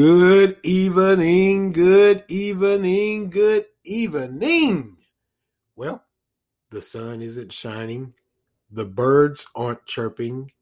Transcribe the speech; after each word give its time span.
Good 0.00 0.56
evening, 0.62 1.72
good 1.72 2.24
evening, 2.28 3.28
good 3.28 3.66
evening. 3.84 4.96
Well, 5.76 6.02
the 6.70 6.80
sun 6.80 7.20
isn't 7.20 7.52
shining, 7.52 8.14
the 8.70 8.86
birds 8.86 9.46
aren't 9.54 9.84
chirping, 9.84 10.52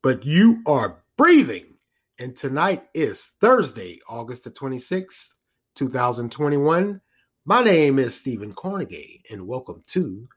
but 0.00 0.24
you 0.24 0.62
are 0.64 1.02
breathing. 1.16 1.74
And 2.20 2.36
tonight 2.36 2.84
is 2.94 3.32
Thursday, 3.40 3.98
August 4.08 4.44
the 4.44 4.52
26th, 4.52 5.30
2021. 5.74 7.00
My 7.46 7.62
name 7.64 7.98
is 7.98 8.14
Stephen 8.14 8.52
Carnegie, 8.52 9.24
and 9.28 9.48
welcome 9.48 9.82
to 9.88 10.28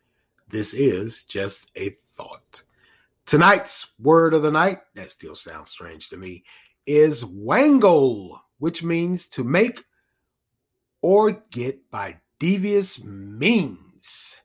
This 0.49 0.73
Is 0.73 1.21
Just 1.25 1.69
a 1.75 1.91
Thought. 2.15 2.63
Tonight's 3.27 3.93
word 3.99 4.33
of 4.33 4.41
the 4.41 4.49
night, 4.49 4.79
that 4.95 5.11
still 5.11 5.35
sounds 5.35 5.69
strange 5.69 6.09
to 6.09 6.17
me, 6.17 6.43
is 6.85 7.25
wangle, 7.25 8.41
which 8.57 8.83
means 8.83 9.27
to 9.27 9.43
make 9.43 9.83
or 11.01 11.31
get 11.51 11.89
by 11.89 12.19
devious 12.39 13.03
means. 13.03 14.37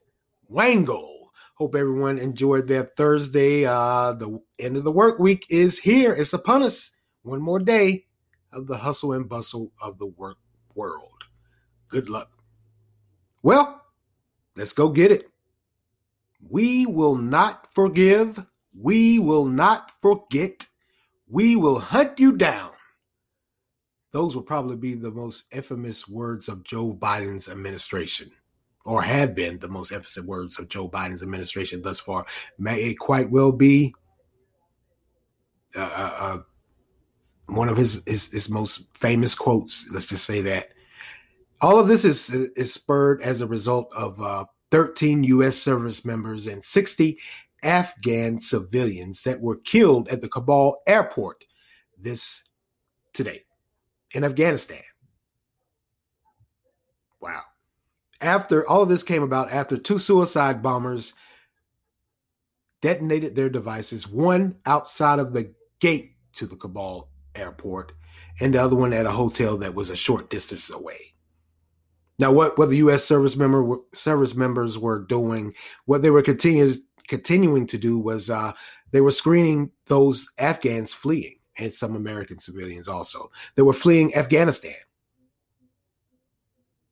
Wangle. 0.47 1.31
Hope 1.55 1.75
everyone 1.75 2.19
enjoyed 2.19 2.67
their 2.67 2.83
Thursday. 2.83 3.65
Uh, 3.65 4.13
the 4.13 4.39
end 4.59 4.77
of 4.77 4.83
the 4.83 4.91
work 4.91 5.17
week 5.17 5.45
is 5.49 5.79
here. 5.79 6.13
It's 6.13 6.33
upon 6.33 6.63
us. 6.63 6.91
One 7.23 7.41
more 7.41 7.59
day 7.59 8.05
of 8.51 8.67
the 8.67 8.77
hustle 8.77 9.13
and 9.13 9.27
bustle 9.27 9.71
of 9.81 9.97
the 9.97 10.07
work 10.07 10.37
world. 10.75 11.25
Good 11.89 12.09
luck. 12.09 12.31
Well, 13.41 13.81
let's 14.55 14.73
go 14.73 14.89
get 14.89 15.11
it. 15.11 15.29
We 16.49 16.85
will 16.85 17.15
not 17.15 17.67
forgive. 17.73 18.45
We 18.79 19.19
will 19.19 19.45
not 19.45 19.91
forget 20.01 20.67
we 21.29 21.55
will 21.55 21.79
hunt 21.79 22.19
you 22.19 22.37
down. 22.37 22.71
Those 24.13 24.35
will 24.35 24.43
probably 24.43 24.77
be 24.77 24.93
the 24.93 25.11
most 25.11 25.43
infamous 25.51 26.07
words 26.07 26.47
of 26.47 26.63
Joe 26.63 26.93
Biden's 26.93 27.49
administration, 27.49 28.31
or 28.85 29.01
have 29.01 29.35
been 29.35 29.59
the 29.59 29.67
most 29.67 29.91
infamous 29.91 30.17
words 30.25 30.57
of 30.57 30.69
Joe 30.69 30.89
Biden's 30.89 31.21
administration 31.21 31.81
thus 31.81 31.99
far. 31.99 32.25
May 32.57 32.77
it 32.77 32.99
quite 32.99 33.29
well 33.29 33.51
be 33.51 33.93
uh, 35.75 35.81
uh, 35.81 36.17
uh, 36.19 36.37
one 37.47 37.69
of 37.69 37.77
his, 37.77 38.01
his, 38.07 38.31
his 38.31 38.49
most 38.49 38.85
famous 38.93 39.35
quotes. 39.35 39.85
Let's 39.91 40.05
just 40.05 40.25
say 40.25 40.41
that. 40.41 40.69
All 41.59 41.79
of 41.79 41.87
this 41.87 42.05
is 42.05 42.29
is 42.29 42.71
spurred 42.71 43.21
as 43.23 43.41
a 43.41 43.47
result 43.47 43.91
of 43.95 44.21
uh, 44.21 44.45
13 44.69 45.23
U.S. 45.23 45.57
service 45.57 46.05
members 46.05 46.45
and 46.45 46.63
60 46.63 47.17
Afghan 47.63 48.41
civilians 48.41 49.23
that 49.23 49.41
were 49.41 49.57
killed 49.57 50.07
at 50.09 50.21
the 50.21 50.29
Kabul 50.29 50.81
airport 50.87 51.43
this 51.97 52.43
today 53.13 53.43
in 54.13 54.23
Afghanistan. 54.23 54.83
Wow. 57.19 57.41
After 58.21 58.67
all 58.67 58.83
of 58.83 58.89
this 58.89 59.03
came 59.03 59.23
about 59.23 59.51
after 59.51 59.77
two 59.77 59.99
suicide 59.99 60.61
bombers 60.61 61.13
detonated 62.81 63.35
their 63.35 63.49
devices, 63.49 64.07
one 64.07 64.57
outside 64.65 65.19
of 65.19 65.33
the 65.33 65.53
gate 65.79 66.13
to 66.33 66.45
the 66.45 66.55
Kabul 66.55 67.09
airport 67.35 67.93
and 68.39 68.53
the 68.53 68.61
other 68.61 68.75
one 68.75 68.93
at 68.93 69.05
a 69.05 69.11
hotel 69.11 69.57
that 69.57 69.75
was 69.75 69.89
a 69.89 69.95
short 69.95 70.29
distance 70.29 70.69
away. 70.69 71.15
Now, 72.19 72.31
what, 72.31 72.57
what 72.57 72.69
the 72.69 72.77
U.S. 72.77 73.03
service 73.03 73.35
member 73.35 73.77
service 73.93 74.33
members 74.33 74.79
were 74.79 74.99
doing, 74.99 75.53
what 75.85 76.01
they 76.01 76.09
were 76.09 76.23
continuing 76.23 76.75
continuing 77.07 77.65
to 77.67 77.77
do 77.77 77.99
was 77.99 78.29
uh, 78.29 78.53
they 78.91 79.01
were 79.01 79.11
screening 79.11 79.71
those 79.87 80.27
Afghans 80.37 80.93
fleeing 80.93 81.35
and 81.57 81.73
some 81.73 81.95
American 81.95 82.39
civilians 82.39 82.87
also. 82.87 83.31
They 83.55 83.63
were 83.63 83.73
fleeing 83.73 84.15
Afghanistan. 84.15 84.75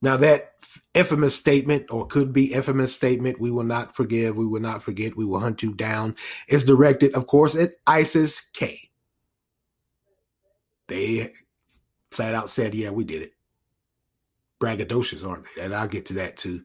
Now, 0.02 0.18
that 0.18 0.52
infamous 0.94 1.36
statement, 1.36 1.88
or 1.90 2.06
could 2.06 2.34
be 2.34 2.54
infamous 2.54 2.94
statement, 2.94 3.40
we 3.40 3.52
will 3.52 3.64
not 3.64 3.96
forgive, 3.96 4.36
we 4.36 4.46
will 4.46 4.62
not 4.62 4.84
forget, 4.84 5.16
we 5.16 5.26
will 5.26 5.40
hunt 5.40 5.64
you 5.64 5.74
down, 5.74 6.16
is 6.48 6.66
directed, 6.66 7.14
of 7.16 7.28
course, 7.28 7.56
at 7.56 7.72
ISIS 7.88 8.42
K. 8.54 8.78
They 10.88 11.32
flat 12.12 12.36
out 12.36 12.50
said, 12.50 12.76
yeah, 12.76 12.92
we 12.92 13.04
did 13.04 13.24
it. 13.24 13.32
Braggadocious, 14.62 15.28
aren't 15.28 15.46
they? 15.56 15.64
And 15.64 15.74
I'll 15.74 15.88
get 15.88 16.06
to 16.08 16.14
that 16.14 16.38
too. 16.38 16.62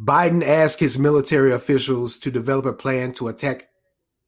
Biden 0.00 0.44
asked 0.44 0.78
his 0.78 0.98
military 0.98 1.52
officials 1.52 2.18
to 2.18 2.30
develop 2.30 2.66
a 2.66 2.72
plan 2.72 3.12
to 3.12 3.28
attack 3.28 3.68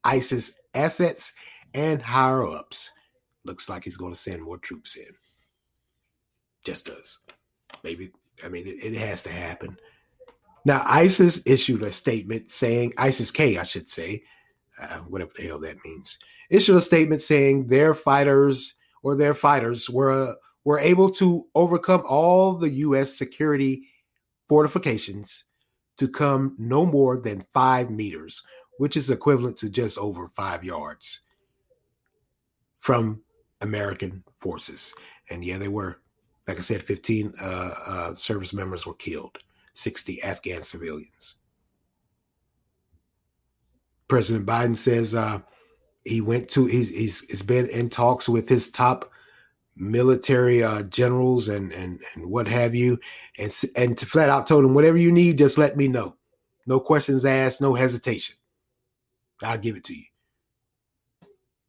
ISIS 0.03 0.59
assets 0.75 1.33
and 1.75 2.01
higher 2.01 2.47
ups. 2.47 2.91
Looks 3.45 3.69
like 3.69 3.85
he's 3.85 3.97
going 3.97 4.13
to 4.13 4.19
send 4.19 4.43
more 4.43 4.59
troops 4.59 4.97
in. 4.97 5.13
Just 6.65 6.87
does. 6.87 7.19
Maybe, 7.85 8.13
I 8.43 8.49
mean, 8.49 8.67
it, 8.67 8.83
it 8.83 8.95
has 8.95 9.23
to 9.23 9.31
happen. 9.31 9.79
Now, 10.65 10.83
ISIS 10.87 11.43
issued 11.47 11.83
a 11.83 11.93
statement 11.93 12.51
saying, 12.51 12.95
ISIS 12.97 13.31
K, 13.31 13.59
I 13.59 13.63
should 13.63 13.91
say, 13.91 14.23
uh, 14.81 14.99
whatever 15.01 15.33
the 15.37 15.47
hell 15.47 15.61
that 15.61 15.85
means, 15.85 16.19
issued 16.51 16.77
a 16.77 16.81
statement 16.81 17.21
saying 17.21 17.67
their 17.67 17.95
fighters 17.95 18.75
or 19.03 19.15
their 19.15 19.35
fighters 19.35 19.89
were, 19.89 20.37
were 20.65 20.79
able 20.79 21.11
to 21.11 21.45
overcome 21.55 22.03
all 22.07 22.55
the 22.55 22.71
U.S. 22.71 23.17
security 23.17 23.87
fortifications 24.49 25.45
to 25.99 26.09
come 26.09 26.55
no 26.59 26.87
more 26.87 27.19
than 27.19 27.45
five 27.53 27.91
meters, 27.91 28.43
which 28.79 28.97
is 28.97 29.11
equivalent 29.11 29.57
to 29.59 29.69
just 29.69 29.99
over 29.99 30.29
five 30.29 30.65
yards 30.65 31.21
from 32.79 33.21
American 33.61 34.23
forces. 34.41 34.95
And 35.31 35.45
yeah, 35.45 35.59
they 35.59 35.69
were, 35.69 36.01
like 36.47 36.57
I 36.57 36.61
said, 36.61 36.85
15 36.85 37.35
uh, 37.41 37.45
uh, 37.45 38.15
service 38.15 38.53
members 38.53 38.87
were 38.87 38.95
killed, 38.95 39.39
60 39.75 40.23
Afghan 40.23 40.63
civilians. 40.63 41.35
President 44.07 44.47
Biden 44.47 44.77
says 44.77 45.15
uh, 45.15 45.41
he 46.05 46.21
went 46.21 46.49
to, 46.51 46.67
he's, 46.67 46.89
he's, 46.89 47.21
he's 47.29 47.43
been 47.43 47.67
in 47.67 47.91
talks 47.91 48.29
with 48.29 48.49
his 48.49 48.71
top 48.71 49.11
military 49.79 50.63
uh, 50.63 50.83
generals 50.83 51.49
and, 51.49 51.73
and 51.73 52.01
and 52.15 52.27
what 52.27 52.49
have 52.49 52.75
you, 52.75 52.99
and 53.39 53.55
and 53.77 53.97
to 53.99 54.07
flat 54.07 54.29
out 54.29 54.47
told 54.47 54.65
him 54.65 54.75
whatever 54.75 54.97
you 54.97 55.13
need, 55.13 55.39
just 55.39 55.59
let 55.59 55.77
me 55.77 55.89
know. 55.89 56.17
No 56.67 56.81
questions 56.81 57.25
asked, 57.25 57.61
no 57.61 57.75
hesitation. 57.75 58.37
I'll 59.43 59.59
give 59.59 59.77
it 59.77 59.85
to 59.85 59.97
you. 59.97 60.05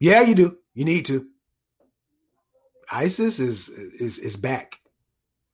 Yeah, 0.00 0.22
you 0.22 0.34
do. 0.34 0.58
You 0.74 0.84
need 0.84 1.06
to. 1.06 1.26
ISIS 2.92 3.38
is 3.38 3.68
is 3.68 4.18
is 4.18 4.36
back. 4.36 4.80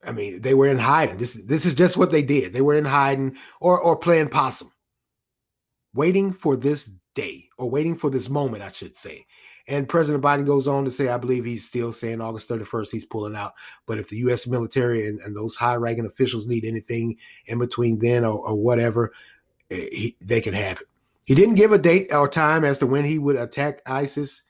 I 0.05 0.13
mean, 0.13 0.41
they 0.41 0.55
were 0.55 0.69
in 0.69 0.79
hiding. 0.79 1.17
This 1.17 1.35
this 1.35 1.67
is 1.67 1.75
just 1.75 1.97
what 1.97 2.11
they 2.11 2.23
did. 2.23 2.53
They 2.53 2.61
were 2.61 2.75
in 2.75 2.85
hiding 2.85 3.37
or 3.61 3.81
or 3.81 3.97
playing 3.97 4.29
possum, 4.29 4.73
waiting 5.95 6.33
for 6.33 6.57
this 6.57 6.91
day 7.15 7.49
or 7.59 7.69
waiting 7.69 7.97
for 7.97 8.11
this 8.11 8.29
moment, 8.29 8.63
I 8.63 8.71
should 8.71 8.97
say. 8.97 9.27
And 9.69 9.89
President 9.89 10.23
Biden 10.23 10.47
goes 10.47 10.69
on 10.69 10.85
to 10.85 10.91
say, 10.91 11.09
I 11.09 11.19
believe 11.19 11.45
he's 11.45 11.67
still 11.67 11.91
saying 11.91 12.21
August 12.21 12.49
31st, 12.49 12.91
he's 12.93 13.05
pulling 13.05 13.35
out. 13.35 13.55
But 13.87 13.99
if 13.99 14.09
the 14.09 14.19
U.S. 14.19 14.47
military 14.47 15.07
and, 15.07 15.19
and 15.21 15.37
those 15.37 15.57
high 15.57 15.75
ranking 15.75 16.07
officials 16.07 16.47
need 16.47 16.65
anything 16.65 17.17
in 17.47 17.59
between 17.59 17.99
then 17.99 18.25
or, 18.25 18.39
or 18.47 18.55
whatever, 18.55 19.13
eh, 19.71 19.89
he, 19.91 20.17
they 20.21 20.41
can 20.41 20.55
have 20.55 20.81
it. 20.81 20.87
He 21.27 21.35
didn't 21.35 21.57
give 21.57 21.73
a 21.73 21.79
date 21.79 22.13
or 22.15 22.29
time 22.29 22.65
as 22.65 22.79
to 22.79 22.87
when 22.87 23.05
he 23.05 23.19
would 23.19 23.35
attack 23.35 23.83
ISIS, 23.85 24.43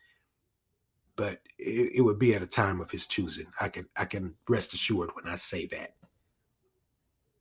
but 1.16 1.40
it, 1.58 1.92
it 1.96 2.02
would 2.02 2.18
be 2.18 2.34
at 2.34 2.42
a 2.42 2.46
time 2.46 2.82
of 2.82 2.90
his 2.90 3.06
choosing. 3.06 3.46
I 3.58 3.70
can 3.70 3.88
I 3.96 4.04
can 4.04 4.34
rest 4.46 4.74
assured 4.74 5.10
when 5.14 5.26
I 5.26 5.36
say 5.36 5.64
that. 5.68 5.94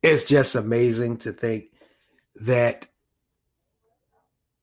It's 0.01 0.25
just 0.25 0.55
amazing 0.55 1.17
to 1.17 1.33
think 1.33 1.65
that 2.37 2.87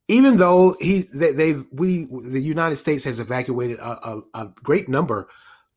even 0.09 0.37
though 0.37 0.77
he 0.81 1.09
they, 1.13 1.33
they've 1.33 1.65
we 1.73 2.07
the 2.07 2.41
United 2.41 2.77
States 2.77 3.05
has 3.05 3.21
evacuated 3.21 3.79
a, 3.79 4.09
a, 4.09 4.23
a 4.35 4.47
great 4.63 4.89
number 4.89 5.29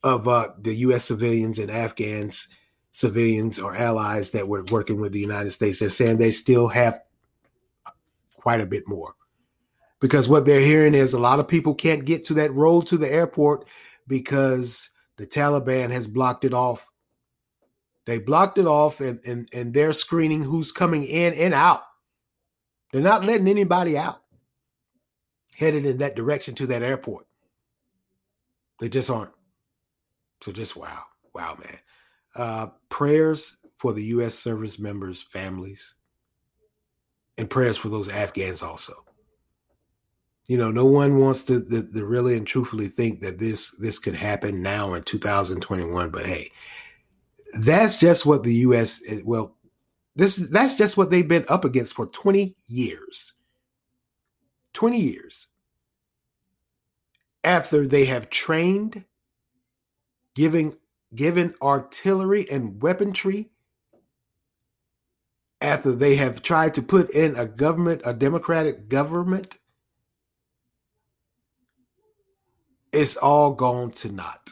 of 0.03 0.27
uh, 0.27 0.49
the 0.59 0.75
U.S. 0.75 1.05
civilians 1.05 1.59
and 1.59 1.71
Afghans 1.71 2.47
civilians 2.95 3.59
or 3.59 3.75
allies 3.75 4.29
that 4.29 4.47
were 4.47 4.63
working 4.71 5.01
with 5.01 5.11
the 5.11 5.19
United 5.19 5.51
States, 5.51 5.79
they're 5.79 5.89
saying 5.89 6.15
they 6.15 6.31
still 6.31 6.69
have 6.69 6.97
quite 8.37 8.61
a 8.61 8.65
bit 8.65 8.87
more 8.87 9.15
because 9.99 10.29
what 10.29 10.45
they're 10.45 10.61
hearing 10.61 10.93
is 10.93 11.11
a 11.11 11.19
lot 11.19 11.41
of 11.41 11.45
people 11.45 11.75
can't 11.75 12.05
get 12.05 12.23
to 12.23 12.33
that 12.33 12.53
road 12.53 12.87
to 12.87 12.97
the 12.97 13.11
airport 13.11 13.67
because 14.07 14.89
the 15.17 15.27
Taliban 15.27 15.91
has 15.91 16.07
blocked 16.07 16.45
it 16.45 16.53
off. 16.53 16.87
They 18.05 18.17
blocked 18.17 18.57
it 18.59 18.67
off 18.67 19.01
and, 19.01 19.19
and, 19.25 19.49
and 19.51 19.73
they're 19.73 19.91
screening 19.91 20.41
who's 20.41 20.71
coming 20.71 21.03
in 21.03 21.33
and 21.33 21.53
out. 21.53 21.83
They're 22.93 23.01
not 23.01 23.25
letting 23.25 23.49
anybody 23.49 23.97
out 23.97 24.21
headed 25.57 25.85
in 25.85 25.97
that 25.99 26.15
direction 26.15 26.55
to 26.55 26.67
that 26.67 26.83
airport. 26.83 27.25
They 28.79 28.89
just 28.89 29.09
aren't. 29.09 29.31
So 30.41 30.51
just 30.51 30.75
wow, 30.75 31.03
wow, 31.33 31.57
man. 31.57 31.79
Uh, 32.35 32.67
prayers 32.89 33.57
for 33.77 33.93
the 33.93 34.03
U.S. 34.03 34.35
service 34.35 34.77
members' 34.77 35.21
families, 35.21 35.95
and 37.37 37.49
prayers 37.49 37.77
for 37.77 37.89
those 37.89 38.09
Afghans 38.09 38.61
also. 38.61 38.93
You 40.47 40.57
know, 40.57 40.69
no 40.69 40.85
one 40.85 41.19
wants 41.19 41.43
to, 41.45 41.63
to, 41.63 41.83
to 41.91 42.05
really 42.05 42.37
and 42.37 42.45
truthfully 42.45 42.87
think 42.87 43.21
that 43.21 43.39
this 43.39 43.71
this 43.79 43.97
could 43.97 44.15
happen 44.15 44.61
now 44.61 44.93
in 44.93 45.03
2021. 45.03 46.09
But 46.09 46.25
hey, 46.25 46.51
that's 47.61 47.99
just 47.99 48.25
what 48.25 48.43
the 48.43 48.53
U.S. 48.55 49.01
Well, 49.23 49.55
this 50.15 50.35
that's 50.35 50.75
just 50.75 50.97
what 50.97 51.09
they've 51.09 51.27
been 51.27 51.45
up 51.49 51.65
against 51.65 51.95
for 51.95 52.05
20 52.07 52.55
years. 52.67 53.33
20 54.75 54.99
years 54.99 55.47
after 57.43 57.87
they 57.87 58.05
have 58.05 58.29
trained, 58.29 59.05
giving 60.35 60.77
given 61.13 61.55
artillery 61.61 62.49
and 62.51 62.81
weaponry 62.81 63.49
after 65.61 65.93
they 65.93 66.15
have 66.15 66.41
tried 66.41 66.73
to 66.73 66.81
put 66.81 67.09
in 67.11 67.35
a 67.35 67.45
government, 67.45 68.01
a 68.05 68.13
democratic 68.13 68.89
government, 68.89 69.57
it's 72.91 73.15
all 73.15 73.53
gone 73.53 73.91
to 73.91 74.11
naught 74.11 74.49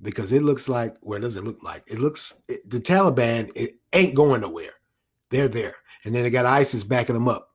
because 0.00 0.32
it 0.32 0.42
looks 0.42 0.68
like 0.68 0.96
where 1.00 1.18
does 1.18 1.36
it 1.36 1.44
look 1.44 1.62
like? 1.62 1.82
It 1.86 1.98
looks 1.98 2.34
it, 2.48 2.68
the 2.68 2.80
Taliban 2.80 3.50
it 3.54 3.76
ain't 3.92 4.14
going 4.14 4.42
nowhere. 4.42 4.74
They're 5.30 5.48
there, 5.48 5.76
and 6.04 6.14
then 6.14 6.22
they 6.22 6.30
got 6.30 6.46
ISIS 6.46 6.84
backing 6.84 7.14
them 7.14 7.28
up. 7.28 7.49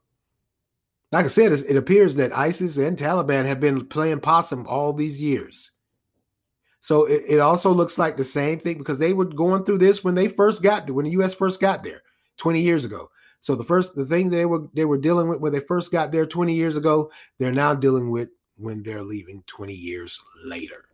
Like 1.12 1.25
I 1.25 1.30
said, 1.30 1.52
it 1.52 1.78
appears 1.78 2.16
that 2.16 2.36
ISIS 2.36 2.78
and 2.78 2.98
Taliban 2.98 3.46
have 3.46 3.60
been 3.60 3.86
playing 3.86 4.19
possum 4.19 4.68
all 4.68 4.92
these 4.92 5.22
years. 5.22 5.72
So 6.81 7.06
it, 7.06 7.24
it 7.28 7.40
also 7.40 7.72
looks 7.72 7.98
like 7.98 8.16
the 8.16 8.24
same 8.24 8.60
thing 8.60 8.78
because 8.78 9.00
they 9.00 9.13
were 9.13 9.25
going 9.25 9.63
through 9.63 9.80
this 9.80 10.04
when 10.04 10.13
they 10.13 10.28
first 10.28 10.62
got 10.62 10.90
when 10.90 11.06
the 11.06 11.12
U.S. 11.13 11.34
first 11.34 11.60
got 11.60 11.84
there 11.84 12.02
20 12.38 12.62
years 12.62 12.86
ago. 12.86 13.10
So 13.40 13.56
the 13.56 13.63
first 13.63 13.96
the 13.96 14.06
thing 14.06 14.30
they 14.30 14.46
were 14.46 14.68
they 14.74 14.86
were 14.86 14.98
dealing 14.98 15.28
with 15.28 15.40
when 15.40 15.52
they 15.52 15.62
first 15.62 15.92
got 15.92 16.12
there 16.12 16.25
20 16.25 16.54
years 16.54 16.78
ago, 16.78 17.12
they're 17.40 17.52
now 17.52 17.74
dealing 17.74 18.12
with 18.12 18.30
when 18.57 18.84
they're 18.84 19.04
leaving 19.04 19.44
20 19.48 19.74
years 19.74 20.24
later. 20.44 20.86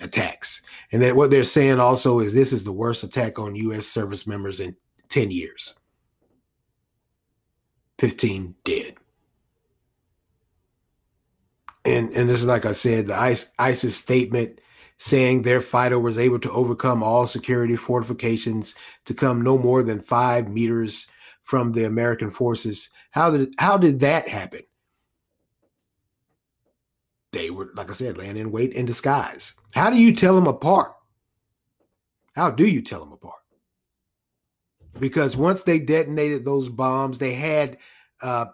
Attacks. 0.00 0.62
And 0.92 1.02
then 1.02 1.16
what 1.16 1.30
they're 1.30 1.44
saying 1.44 1.80
also 1.80 2.20
is 2.20 2.32
this 2.32 2.52
is 2.52 2.62
the 2.64 2.72
worst 2.72 3.02
attack 3.02 3.38
on 3.38 3.56
US 3.56 3.86
service 3.86 4.26
members 4.26 4.60
in 4.60 4.76
10 5.08 5.30
years. 5.30 5.78
15 7.98 8.54
dead. 8.64 8.94
And 11.84 12.10
and 12.12 12.28
this 12.28 12.38
is 12.38 12.44
like 12.44 12.66
I 12.66 12.72
said, 12.72 13.06
the 13.06 13.46
ISIS 13.58 13.96
statement 13.96 14.60
saying 14.98 15.42
their 15.42 15.60
fighter 15.60 15.98
was 15.98 16.18
able 16.18 16.38
to 16.40 16.50
overcome 16.50 17.02
all 17.02 17.26
security 17.26 17.76
fortifications 17.76 18.74
to 19.04 19.14
come 19.14 19.42
no 19.42 19.56
more 19.56 19.82
than 19.82 20.00
five 20.00 20.48
meters 20.48 21.06
from 21.44 21.72
the 21.72 21.84
American 21.84 22.30
forces. 22.30 22.90
How 23.12 23.30
did 23.30 23.54
how 23.58 23.78
did 23.78 24.00
that 24.00 24.28
happen? 24.28 24.62
They 27.32 27.50
were, 27.50 27.70
like 27.74 27.90
I 27.90 27.92
said, 27.92 28.18
laying 28.18 28.36
in 28.36 28.50
wait 28.50 28.72
in 28.72 28.86
disguise. 28.86 29.54
How 29.74 29.90
do 29.90 29.96
you 29.96 30.14
tell 30.14 30.34
them 30.34 30.46
apart? 30.46 30.92
How 32.34 32.50
do 32.50 32.66
you 32.66 32.82
tell 32.82 33.00
them 33.00 33.12
apart? 33.12 33.17
Because 34.98 35.36
once 35.36 35.62
they 35.62 35.78
detonated 35.78 36.44
those 36.44 36.68
bombs, 36.68 37.18
they 37.18 37.34
had 37.34 37.78
uh, 38.22 38.46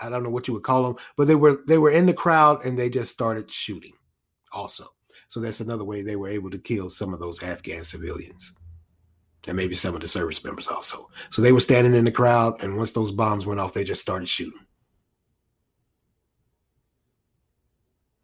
I 0.00 0.08
don't 0.08 0.22
know 0.22 0.30
what 0.30 0.46
you 0.48 0.54
would 0.54 0.62
call 0.62 0.82
them, 0.84 0.96
but 1.16 1.26
they 1.26 1.34
were 1.34 1.60
they 1.66 1.78
were 1.78 1.90
in 1.90 2.06
the 2.06 2.12
crowd 2.12 2.64
and 2.64 2.78
they 2.78 2.90
just 2.90 3.12
started 3.12 3.50
shooting 3.50 3.94
also. 4.52 4.88
So 5.28 5.40
that's 5.40 5.60
another 5.60 5.84
way 5.84 6.02
they 6.02 6.16
were 6.16 6.28
able 6.28 6.50
to 6.50 6.58
kill 6.58 6.90
some 6.90 7.12
of 7.12 7.20
those 7.20 7.42
Afghan 7.42 7.82
civilians 7.82 8.54
and 9.46 9.56
maybe 9.56 9.74
some 9.74 9.94
of 9.94 10.00
the 10.00 10.08
service 10.08 10.42
members 10.44 10.68
also. 10.68 11.08
So 11.30 11.42
they 11.42 11.52
were 11.52 11.60
standing 11.60 11.94
in 11.94 12.04
the 12.04 12.12
crowd, 12.12 12.62
and 12.62 12.76
once 12.76 12.92
those 12.92 13.12
bombs 13.12 13.46
went 13.46 13.60
off, 13.60 13.74
they 13.74 13.84
just 13.84 14.00
started 14.00 14.28
shooting. 14.28 14.66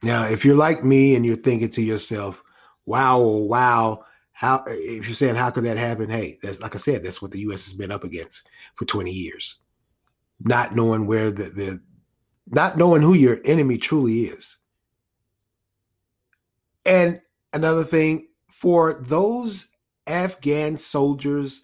Now, 0.02 0.24
if 0.24 0.44
you're 0.44 0.56
like 0.56 0.82
me 0.82 1.14
and 1.14 1.26
you're 1.26 1.36
thinking 1.36 1.68
to 1.70 1.82
yourself, 1.82 2.42
wow, 2.86 3.18
oh, 3.18 3.42
wow, 3.42 4.04
how, 4.40 4.64
if 4.66 5.04
you're 5.04 5.14
saying, 5.14 5.34
how 5.34 5.50
could 5.50 5.64
that 5.64 5.76
happen? 5.76 6.08
Hey, 6.08 6.38
that's 6.40 6.60
like 6.60 6.74
I 6.74 6.78
said, 6.78 7.04
that's 7.04 7.20
what 7.20 7.30
the 7.30 7.40
U.S. 7.40 7.66
has 7.66 7.74
been 7.74 7.92
up 7.92 8.04
against 8.04 8.48
for 8.74 8.86
20 8.86 9.10
years. 9.10 9.58
Not 10.42 10.74
knowing 10.74 11.06
where 11.06 11.30
the, 11.30 11.50
the 11.50 11.82
not 12.46 12.78
knowing 12.78 13.02
who 13.02 13.12
your 13.12 13.38
enemy 13.44 13.76
truly 13.76 14.22
is. 14.22 14.56
And 16.86 17.20
another 17.52 17.84
thing 17.84 18.28
for 18.48 19.02
those 19.02 19.68
Afghan 20.06 20.78
soldiers 20.78 21.60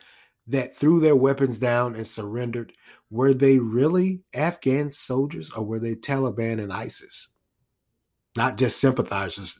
that 0.46 0.76
threw 0.76 1.00
their 1.00 1.17
weapons 1.17 1.56
down 1.56 1.94
and 1.94 2.06
surrendered, 2.06 2.75
were 3.08 3.32
they 3.32 3.58
really 3.58 4.20
Afghan 4.34 4.90
soldiers 4.90 5.50
or 5.50 5.64
were 5.64 5.79
they 5.79 5.94
Taliban 5.94 6.62
and 6.62 6.70
ISIS? 6.70 7.31
Not 8.37 8.58
just 8.58 8.79
sympathizers. 8.79 9.58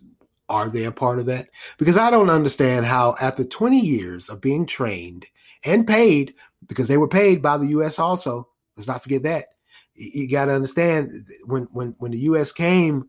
Are 0.49 0.69
they 0.69 0.85
a 0.85 0.93
part 0.93 1.19
of 1.19 1.27
that? 1.27 1.49
Because 1.77 1.99
I 1.99 2.11
don't 2.11 2.31
understand 2.31 2.87
how, 2.87 3.17
after 3.21 3.45
20 3.45 3.79
years 3.79 4.29
of 4.29 4.41
being 4.41 4.65
trained 4.65 5.27
and 5.65 5.87
paid, 5.87 6.35
because 6.69 6.89
they 6.89 6.97
were 6.97 7.09
paid 7.09 7.43
by 7.43 7.59
the 7.59 7.67
U.S. 7.69 7.99
also, 7.99 8.49
let's 8.77 8.87
not 8.87 9.03
forget 9.03 9.23
that. 9.25 9.47
You 9.95 10.31
got 10.31 10.47
to 10.47 10.53
understand 10.53 11.11
when 11.47 11.65
when 11.73 11.95
when 11.99 12.13
the 12.13 12.19
U.S. 12.19 12.53
came 12.53 13.09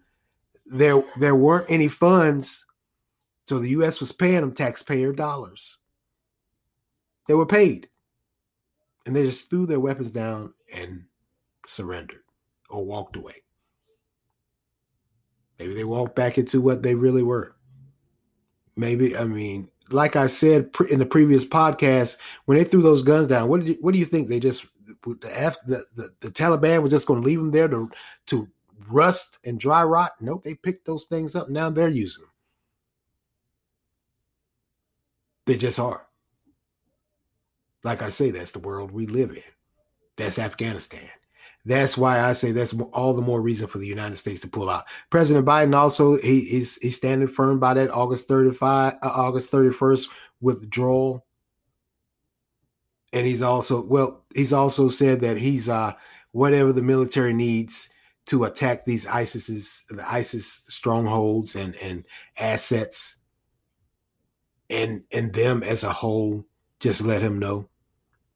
there 0.65 1.03
there 1.19 1.35
weren't 1.35 1.69
any 1.69 1.87
funds, 1.87 2.65
so 3.45 3.59
the 3.59 3.69
U.S. 3.69 3.99
was 3.99 4.11
paying 4.11 4.41
them 4.41 4.53
taxpayer 4.53 5.13
dollars. 5.13 5.77
They 7.27 7.33
were 7.33 7.45
paid, 7.45 7.89
and 9.05 9.15
they 9.15 9.23
just 9.23 9.49
threw 9.49 9.65
their 9.65 9.79
weapons 9.79 10.11
down 10.11 10.53
and 10.73 11.03
surrendered 11.65 12.23
or 12.69 12.85
walked 12.85 13.15
away. 13.15 13.43
Maybe 15.59 15.73
they 15.73 15.83
walk 15.83 16.15
back 16.15 16.37
into 16.37 16.61
what 16.61 16.83
they 16.83 16.95
really 16.95 17.23
were. 17.23 17.55
Maybe 18.75 19.17
I 19.17 19.23
mean, 19.25 19.69
like 19.89 20.15
I 20.15 20.27
said 20.27 20.69
in 20.91 20.99
the 20.99 21.05
previous 21.05 21.45
podcast, 21.45 22.17
when 22.45 22.57
they 22.57 22.63
threw 22.63 22.81
those 22.81 23.01
guns 23.01 23.27
down, 23.27 23.49
what 23.49 23.61
did 23.61 23.69
you, 23.69 23.77
what 23.81 23.93
do 23.93 23.99
you 23.99 24.05
think? 24.05 24.27
They 24.27 24.39
just 24.39 24.67
the, 25.03 25.83
the, 25.95 26.09
the, 26.19 26.29
Taliban 26.29 26.81
was 26.81 26.91
just 26.91 27.07
going 27.07 27.21
to 27.21 27.25
leave 27.25 27.39
them 27.39 27.51
there 27.51 27.67
to 27.67 27.89
to 28.27 28.47
rust 28.89 29.39
and 29.45 29.59
dry 29.59 29.83
rot. 29.83 30.11
Nope, 30.19 30.43
they 30.43 30.55
picked 30.55 30.85
those 30.85 31.05
things 31.05 31.35
up. 31.35 31.49
Now 31.49 31.69
they're 31.69 31.89
using 31.89 32.23
them. 32.23 32.31
They 35.45 35.55
just 35.55 35.79
are. 35.79 36.05
Like 37.83 38.01
I 38.01 38.09
say, 38.09 38.31
that's 38.31 38.51
the 38.51 38.59
world 38.59 38.91
we 38.91 39.07
live 39.07 39.31
in. 39.31 39.43
That's 40.17 40.39
Afghanistan. 40.39 41.09
That's 41.67 41.97
why 41.97 42.21
I 42.21 42.31
say 42.31 42.53
that's 42.53 42.73
all 42.93 43.13
the 43.13 43.21
more 43.21 43.41
reason 43.41 43.67
for 43.67 43.77
the 43.77 43.87
United 43.87 44.15
States 44.15 44.39
to 44.39 44.47
pull 44.47 44.69
out. 44.69 44.85
President 45.09 45.45
Biden 45.45 45.75
also 45.75 46.15
he, 46.15 46.39
he's 46.39 46.77
he's 46.77 46.95
standing 46.95 47.27
firm 47.27 47.59
by 47.59 47.73
that 47.73 47.91
August 47.91 48.29
35 48.29 48.93
uh, 48.93 48.97
August 49.03 49.51
31st 49.51 50.07
withdrawal. 50.39 51.25
And 53.11 53.27
he's 53.27 53.41
also 53.41 53.83
well, 53.83 54.23
he's 54.33 54.53
also 54.53 54.87
said 54.87 55.19
that 55.21 55.37
he's 55.37 55.67
uh 55.67 55.91
whatever 56.31 56.71
the 56.71 56.81
military 56.81 57.33
needs 57.33 57.89
to 58.27 58.45
attack 58.45 58.85
these 58.85 59.05
ISIS's 59.05 59.83
the 59.89 60.09
ISIS 60.09 60.61
strongholds 60.69 61.53
and 61.53 61.75
and 61.83 62.05
assets 62.39 63.17
and 64.69 65.03
and 65.11 65.33
them 65.33 65.63
as 65.63 65.83
a 65.83 65.91
whole 65.91 66.45
just 66.79 67.01
let 67.01 67.21
him 67.21 67.39
know 67.39 67.67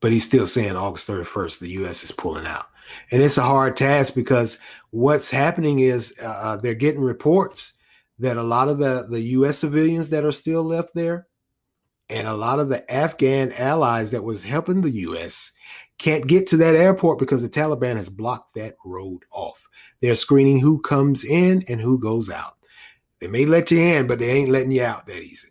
but 0.01 0.11
he's 0.11 0.25
still 0.25 0.47
saying 0.47 0.75
August 0.75 1.07
31st 1.07 1.59
the 1.59 1.69
US 1.69 2.03
is 2.03 2.11
pulling 2.11 2.45
out 2.45 2.65
and 3.11 3.21
it's 3.21 3.37
a 3.37 3.43
hard 3.43 3.75
task 3.75 4.15
because 4.15 4.59
what's 4.89 5.29
happening 5.29 5.79
is 5.79 6.13
uh, 6.21 6.27
uh 6.27 6.55
they're 6.57 6.73
getting 6.73 7.01
reports 7.01 7.73
that 8.19 8.37
a 8.37 8.43
lot 8.43 8.69
of 8.69 8.77
the 8.77 9.07
the 9.09 9.21
US 9.21 9.59
civilians 9.59 10.09
that 10.09 10.25
are 10.25 10.31
still 10.31 10.63
left 10.63 10.93
there 10.93 11.27
and 12.09 12.27
a 12.27 12.33
lot 12.33 12.59
of 12.59 12.69
the 12.69 12.89
Afghan 12.91 13.53
allies 13.53 14.11
that 14.11 14.23
was 14.23 14.43
helping 14.43 14.81
the 14.81 14.91
US 14.91 15.51
can't 15.97 16.27
get 16.27 16.47
to 16.47 16.57
that 16.57 16.75
airport 16.75 17.19
because 17.19 17.41
the 17.41 17.49
Taliban 17.49 17.95
has 17.95 18.09
blocked 18.09 18.55
that 18.55 18.75
road 18.83 19.19
off. 19.31 19.67
They're 20.01 20.15
screening 20.15 20.59
who 20.59 20.81
comes 20.81 21.23
in 21.23 21.63
and 21.67 21.79
who 21.79 21.99
goes 21.99 22.29
out. 22.29 22.57
They 23.19 23.27
may 23.27 23.45
let 23.45 23.69
you 23.69 23.79
in, 23.79 24.07
but 24.07 24.17
they 24.17 24.31
ain't 24.31 24.49
letting 24.49 24.71
you 24.71 24.83
out 24.83 25.05
that 25.05 25.21
easy. 25.21 25.49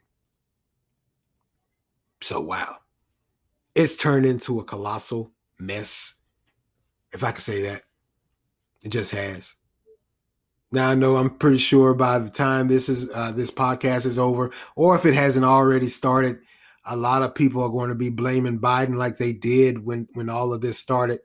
So, 2.21 2.41
wow. 2.41 2.77
It's 3.77 3.95
turned 3.95 4.27
into 4.27 4.59
a 4.59 4.65
colossal 4.65 5.33
mess, 5.61 6.15
if 7.13 7.25
I 7.25 7.33
could 7.33 7.43
say 7.43 7.63
that. 7.63 7.83
It 8.85 8.91
just 8.91 9.11
has. 9.13 9.55
Now 10.73 10.91
I 10.91 10.95
know 10.95 11.17
I'm 11.17 11.31
pretty 11.31 11.59
sure 11.59 11.95
by 11.95 12.19
the 12.19 12.31
time 12.31 12.69
this 12.69 12.89
is 12.89 13.11
uh, 13.13 13.33
this 13.33 13.51
podcast 13.51 14.07
is 14.07 14.19
over, 14.19 14.51
or 14.77 14.95
if 14.97 15.05
it 15.05 15.15
hasn't 15.15 15.45
already 15.45 15.89
started, 15.89 16.39
a 16.85 16.97
lot 16.97 17.23
of 17.23 17.35
people 17.35 17.63
are 17.63 17.69
going 17.69 17.89
to 17.89 17.97
be 17.97 18.09
blaming 18.09 18.61
Biden 18.61 18.97
like 18.97 19.19
they 19.19 19.33
did 19.33 19.85
when 19.85 20.09
when 20.15 20.29
all 20.29 20.53
of 20.53 20.61
this 20.61 20.79
started. 20.79 21.21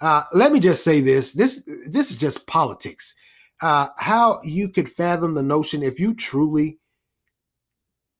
Uh, 0.00 0.24
let 0.32 0.50
me 0.52 0.58
just 0.58 0.82
say 0.82 1.00
this: 1.00 1.32
this 1.32 1.62
this 1.88 2.10
is 2.10 2.16
just 2.16 2.46
politics. 2.46 3.14
Uh, 3.62 3.88
how 3.98 4.40
you 4.42 4.68
could 4.68 4.90
fathom 4.90 5.34
the 5.34 5.42
notion 5.42 5.82
if 5.82 6.00
you 6.00 6.12
truly, 6.14 6.80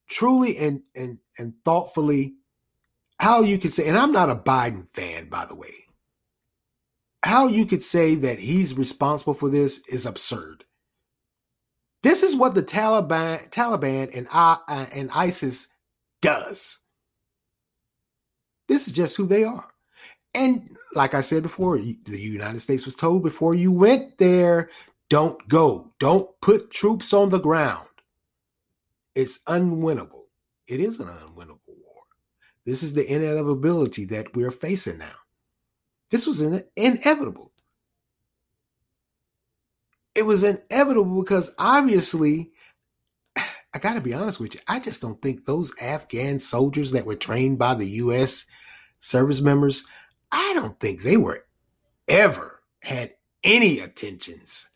truly 0.09 0.57
and 0.57 0.83
and 0.95 1.19
and 1.37 1.55
thoughtfully, 1.65 2.35
how 3.19 3.41
you 3.41 3.59
could 3.59 3.73
say, 3.73 3.89
and 3.89 3.99
I'm 3.99 4.13
not 4.13 4.31
a 4.31 4.37
Biden 4.37 4.87
fan, 4.95 5.29
by 5.29 5.47
the 5.47 5.57
way. 5.57 5.73
How 7.23 7.47
you 7.47 7.67
could 7.67 7.83
say 7.83 8.15
that 8.17 8.39
he's 8.39 8.77
responsible 8.77 9.35
for 9.35 9.49
this 9.49 9.81
is 9.89 10.07
absurd. 10.07 10.65
This 12.03 12.23
is 12.23 12.35
what 12.35 12.55
the 12.55 12.63
Taliban, 12.63 13.51
Taliban 13.51 14.17
and 14.17 14.27
uh, 14.33 14.57
and 14.93 15.11
ISIS 15.13 15.69
does. 16.23 16.79
This 18.69 18.87
is 18.87 18.95
just 18.95 19.17
who 19.17 19.27
they 19.27 19.45
are. 19.45 19.69
And 20.33 20.71
like 20.95 21.15
I 21.15 21.21
said 21.21 21.43
before, 21.43 21.77
the 21.77 21.99
United 22.07 22.61
States 22.61 22.85
was 22.85 22.95
told 22.95 23.23
before 23.23 23.55
you 23.55 23.73
went 23.73 24.17
there, 24.19 24.71
don't 25.09 25.47
go. 25.49 25.93
Don't 25.99 26.29
put 26.41 26.71
troops 26.71 27.13
on 27.13 27.31
the 27.31 27.41
ground. 27.41 27.89
It's 29.15 29.39
unwinnable. 29.49 30.27
It 30.69 30.81
is 30.81 31.01
an 31.01 31.09
unwinnable 31.09 31.67
war. 31.67 32.05
This 32.65 32.83
is 32.85 32.95
the 32.95 33.13
inevitability 33.13 34.05
that 34.07 34.35
we're 34.37 34.53
facing 34.53 34.99
now. 34.99 35.20
This 36.11 36.27
was 36.27 36.41
inevitable. 36.77 37.53
It 40.15 40.27
was 40.27 40.43
inevitable 40.43 41.23
because 41.23 41.53
obviously, 41.59 42.53
I 43.37 43.79
got 43.79 43.95
to 43.95 44.01
be 44.01 44.13
honest 44.15 44.41
with 44.41 44.55
you, 44.55 44.61
I 44.69 44.81
just 44.81 45.01
don't 45.01 45.23
think 45.23 45.45
those 45.45 45.73
Afghan 45.81 46.41
soldiers 46.41 46.93
that 46.93 47.07
were 47.07 47.15
trained 47.15 47.59
by 47.59 47.75
the 47.75 47.87
U.S. 47.87 48.47
service 48.99 49.41
members, 49.41 49.85
I 50.33 50.53
don't 50.55 50.79
think 50.81 51.03
they 51.03 51.17
were 51.17 51.45
ever 52.09 52.61
had 52.83 53.15
any 53.45 53.79
attentions 53.79 54.69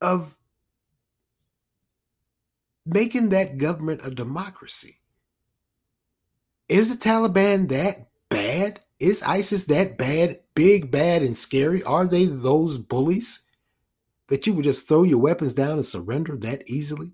of 0.00 0.36
making 2.86 3.30
that 3.30 3.58
government 3.58 4.00
a 4.04 4.10
democracy. 4.10 4.98
Is 6.68 6.88
the 6.88 6.96
Taliban 6.96 7.68
that 7.68 8.08
bad? 8.28 8.80
Is 9.02 9.20
ISIS 9.24 9.64
that 9.64 9.98
bad, 9.98 10.38
big, 10.54 10.92
bad, 10.92 11.22
and 11.22 11.36
scary? 11.36 11.82
Are 11.82 12.06
they 12.06 12.24
those 12.26 12.78
bullies 12.78 13.40
that 14.28 14.46
you 14.46 14.54
would 14.54 14.62
just 14.62 14.86
throw 14.86 15.02
your 15.02 15.18
weapons 15.18 15.54
down 15.54 15.72
and 15.72 15.84
surrender 15.84 16.36
that 16.36 16.62
easily? 16.70 17.10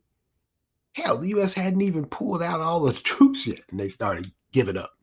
Hell, 0.93 1.17
the 1.17 1.29
U.S. 1.29 1.55
hadn't 1.55 1.81
even 1.81 2.05
pulled 2.05 2.43
out 2.43 2.61
all 2.61 2.81
the 2.81 2.93
troops 3.05 3.47
yet, 3.47 3.63
and 3.71 3.81
they 3.81 3.89
started 3.89 4.31
giving 4.53 4.77
up. 4.77 4.99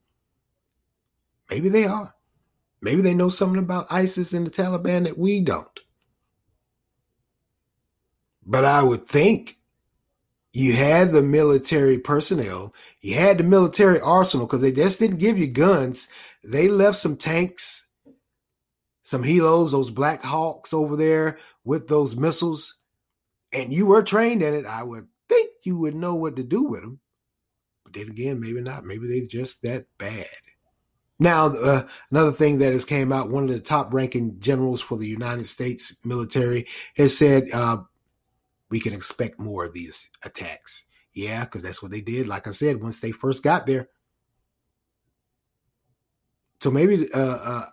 Maybe 1.49 1.69
they 1.69 1.85
are. 1.85 2.13
Maybe 2.81 3.01
they 3.01 3.15
know 3.15 3.29
something 3.29 3.63
about 3.63 3.87
ISIS 3.89 4.31
and 4.31 4.45
the 4.45 4.51
Taliban 4.51 5.05
that 5.05 5.17
we 5.17 5.41
don't. 5.41 5.79
But 8.45 8.63
I 8.63 8.83
would 8.83 9.07
think 9.07 9.57
you 10.55 10.74
had 10.74 11.12
the 11.12 11.21
military 11.21 12.00
personnel, 12.00 12.74
you 13.01 13.15
had 13.15 13.38
the 13.38 13.43
military 13.43 14.00
arsenal 14.00 14.45
because 14.45 14.62
they 14.62 14.71
just 14.71 15.00
didn't 15.00 15.17
give 15.17 15.38
you 15.38 15.47
guns. 15.47 16.07
They 16.43 16.69
left 16.69 16.97
some 16.97 17.17
tanks, 17.17 17.88
some 19.03 19.24
helos, 19.24 19.71
those 19.71 19.91
Black 19.91 20.24
Hawks 20.24 20.74
over 20.74 20.95
there 20.95 21.39
with 21.65 21.89
those 21.89 22.15
missiles, 22.15 22.77
and 23.51 23.74
you 23.74 23.85
were 23.85 24.01
trained 24.01 24.41
in 24.41 24.53
it. 24.53 24.65
I 24.65 24.83
would 24.83 25.07
think 25.27 25.50
you 25.63 25.77
would 25.79 25.95
know 25.95 26.15
what 26.15 26.38
to 26.38 26.43
do 26.43 26.63
with 26.63 26.81
them. 26.81 27.00
But 27.83 27.93
then 27.93 28.09
again, 28.09 28.39
maybe 28.39 28.62
not. 28.62 28.85
Maybe 28.85 29.07
they're 29.07 29.27
just 29.27 29.62
that 29.63 29.88
bad. 29.97 30.25
Now, 31.19 31.47
uh, 31.47 31.83
another 32.12 32.31
thing 32.31 32.59
that 32.59 32.74
has 32.74 32.85
came 32.85 33.12
out, 33.12 33.29
one 33.29 33.43
of 33.43 33.50
the 33.50 33.59
top 33.59 33.93
ranking 33.93 34.39
generals 34.39 34.81
for 34.81 34.97
the 34.97 35.07
United 35.07 35.47
States 35.47 35.97
military 36.03 36.67
has 36.95 37.17
said 37.17 37.45
uh, 37.53 37.77
we 38.69 38.79
can 38.79 38.93
expect 38.93 39.39
more 39.39 39.65
of 39.65 39.74
these 39.74 40.10
attacks. 40.24 40.84
Yeah, 41.13 41.45
because 41.45 41.63
that's 41.63 41.81
what 41.81 41.91
they 41.91 42.01
did. 42.01 42.27
Like 42.27 42.48
I 42.48 42.51
said, 42.51 42.81
once 42.81 43.00
they 43.00 43.12
first 43.12 43.43
got 43.43 43.65
there. 43.65 43.89
So 46.60 46.72
maybe 46.72 47.12
uh, 47.13 47.19
uh, 47.19 47.65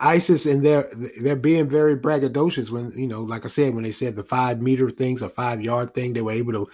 ISIS 0.00 0.46
and 0.46 0.64
they're 0.64 0.90
they're 1.22 1.36
being 1.36 1.68
very 1.68 1.96
braggadocious 1.96 2.70
when 2.70 2.90
you 2.92 3.06
know, 3.06 3.22
like 3.22 3.44
I 3.44 3.48
said, 3.48 3.74
when 3.74 3.84
they 3.84 3.92
said 3.92 4.16
the 4.16 4.24
five 4.24 4.60
meter 4.60 4.90
things, 4.90 5.22
a 5.22 5.28
five 5.28 5.62
yard 5.62 5.94
thing, 5.94 6.12
they 6.12 6.22
were 6.22 6.32
able 6.32 6.52
to 6.52 6.68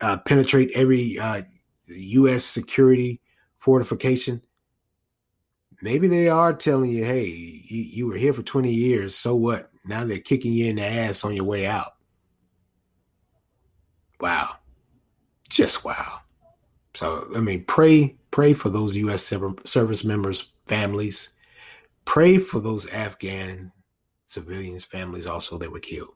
uh, 0.00 0.16
penetrate 0.18 0.70
every 0.74 1.18
U.S. 1.86 2.34
Uh, 2.34 2.38
security 2.38 3.20
fortification 3.58 4.42
maybe 5.82 6.08
they 6.08 6.28
are 6.28 6.52
telling 6.52 6.90
you, 6.90 7.04
hey, 7.04 7.26
you, 7.26 7.82
you 7.82 8.06
were 8.06 8.16
here 8.16 8.32
for 8.32 8.42
20 8.42 8.72
years. 8.72 9.16
So 9.16 9.34
what? 9.34 9.70
Now 9.84 10.04
they're 10.04 10.18
kicking 10.18 10.52
you 10.52 10.66
in 10.66 10.76
the 10.76 10.84
ass 10.84 11.24
on 11.24 11.34
your 11.34 11.44
way 11.44 11.66
out. 11.66 11.95
Wow. 14.20 14.56
Just 15.48 15.84
wow. 15.84 16.20
So, 16.94 17.28
I 17.36 17.40
mean, 17.40 17.64
pray, 17.64 18.16
pray 18.30 18.54
for 18.54 18.70
those 18.70 18.96
U.S. 18.96 19.22
service 19.64 20.04
members' 20.04 20.52
families. 20.66 21.30
Pray 22.04 22.38
for 22.38 22.60
those 22.60 22.86
Afghan 22.88 23.72
civilians' 24.26 24.84
families 24.84 25.26
also 25.26 25.58
that 25.58 25.70
were 25.70 25.78
killed. 25.78 26.14